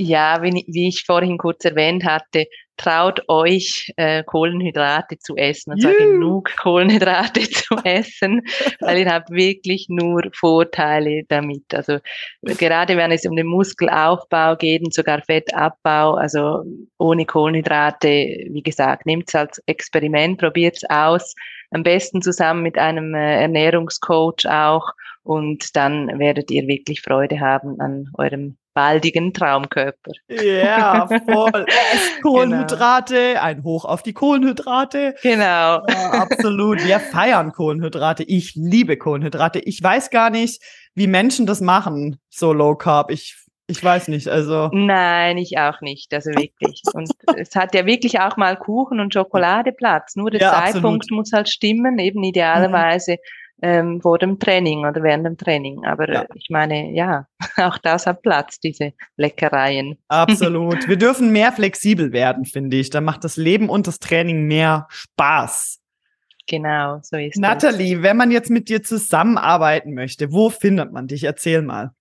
[0.00, 2.46] Ja, wie, wie ich vorhin kurz erwähnt hatte,
[2.78, 8.42] traut euch, äh, Kohlenhydrate zu essen, und zwar genug Kohlenhydrate zu essen,
[8.80, 11.74] weil ihr habt wirklich nur Vorteile damit.
[11.74, 11.98] Also
[12.42, 16.62] gerade wenn es um den Muskelaufbau geht und sogar Fettabbau, also
[16.98, 21.34] ohne Kohlenhydrate, wie gesagt, nehmt es als Experiment, probiert es aus,
[21.70, 27.78] am besten zusammen mit einem äh, Ernährungscoach auch und dann werdet ihr wirklich Freude haben
[27.80, 30.12] an eurem baldigen Traumkörper.
[30.28, 31.66] Ja, voll.
[32.22, 33.42] Kohlenhydrate, genau.
[33.42, 35.16] ein Hoch auf die Kohlenhydrate.
[35.20, 35.42] Genau.
[35.42, 36.84] Ja, absolut.
[36.84, 38.22] Wir feiern Kohlenhydrate.
[38.22, 39.58] Ich liebe Kohlenhydrate.
[39.58, 40.62] Ich weiß gar nicht,
[40.94, 43.10] wie Menschen das machen, so low carb.
[43.10, 43.34] Ich
[43.70, 44.70] ich weiß nicht, also.
[44.72, 46.80] Nein, ich auch nicht, also wirklich.
[46.94, 50.14] Und es hat ja wirklich auch mal Kuchen und Schokolade Platz.
[50.16, 51.10] Nur der ja, Zeitpunkt absolut.
[51.10, 55.84] muss halt stimmen, eben idealerweise mhm ähm, vor dem Training oder während dem Training.
[55.84, 56.26] Aber ja.
[56.34, 59.98] ich meine, ja, auch das hat Platz, diese Leckereien.
[60.08, 60.88] Absolut.
[60.88, 62.90] Wir dürfen mehr flexibel werden, finde ich.
[62.90, 65.80] Da macht das Leben und das Training mehr Spaß.
[66.48, 67.40] Genau, so ist es.
[67.40, 71.24] Nathalie, wenn man jetzt mit dir zusammenarbeiten möchte, wo findet man dich?
[71.24, 71.92] Erzähl mal.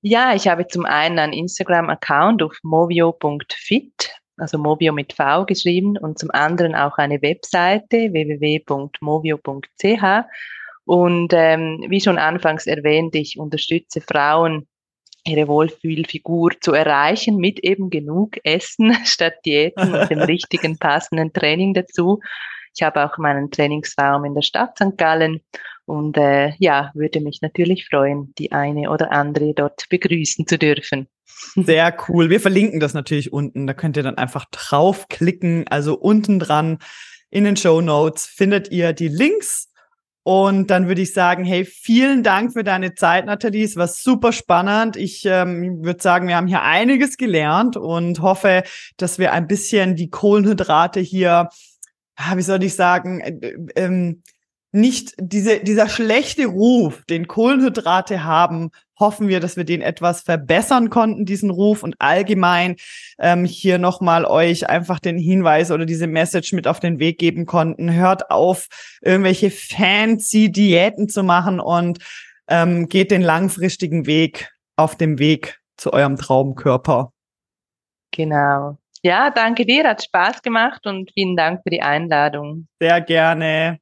[0.00, 6.18] Ja, ich habe zum einen einen Instagram-Account auf movio.fit also Movio mit V geschrieben und
[6.18, 10.04] zum anderen auch eine Webseite www.movio.ch.
[10.84, 14.66] Und ähm, wie schon anfangs erwähnt, ich unterstütze Frauen,
[15.24, 21.74] ihre Wohlfühlfigur zu erreichen mit eben genug Essen statt Diäten und dem richtigen passenden Training
[21.74, 22.20] dazu.
[22.74, 24.96] Ich habe auch meinen Trainingsraum in der Stadt St.
[24.96, 25.40] Gallen
[25.84, 31.08] und äh, ja, würde mich natürlich freuen, die eine oder andere dort begrüßen zu dürfen.
[31.56, 32.30] Sehr cool.
[32.30, 33.66] Wir verlinken das natürlich unten.
[33.66, 35.66] Da könnt ihr dann einfach draufklicken.
[35.68, 36.78] Also unten dran
[37.30, 39.68] in den Show Notes findet ihr die Links.
[40.24, 43.64] Und dann würde ich sagen, hey, vielen Dank für deine Zeit, Nathalie.
[43.64, 44.96] Es war super spannend.
[44.96, 48.62] Ich ähm, würde sagen, wir haben hier einiges gelernt und hoffe,
[48.98, 51.48] dass wir ein bisschen die Kohlenhydrate hier,
[52.34, 54.22] wie soll ich sagen, äh, ähm,
[54.72, 60.88] nicht diese, dieser schlechte Ruf, den Kohlenhydrate haben, hoffen wir, dass wir den etwas verbessern
[60.88, 62.76] konnten, diesen Ruf und allgemein
[63.18, 67.44] ähm, hier nochmal euch einfach den Hinweis oder diese Message mit auf den Weg geben
[67.44, 67.92] konnten.
[67.92, 68.68] Hört auf,
[69.02, 71.98] irgendwelche fancy Diäten zu machen und
[72.48, 77.12] ähm, geht den langfristigen Weg auf dem Weg zu eurem Traumkörper.
[78.12, 78.78] Genau.
[79.02, 82.68] Ja, danke dir, hat Spaß gemacht und vielen Dank für die Einladung.
[82.80, 83.81] Sehr gerne.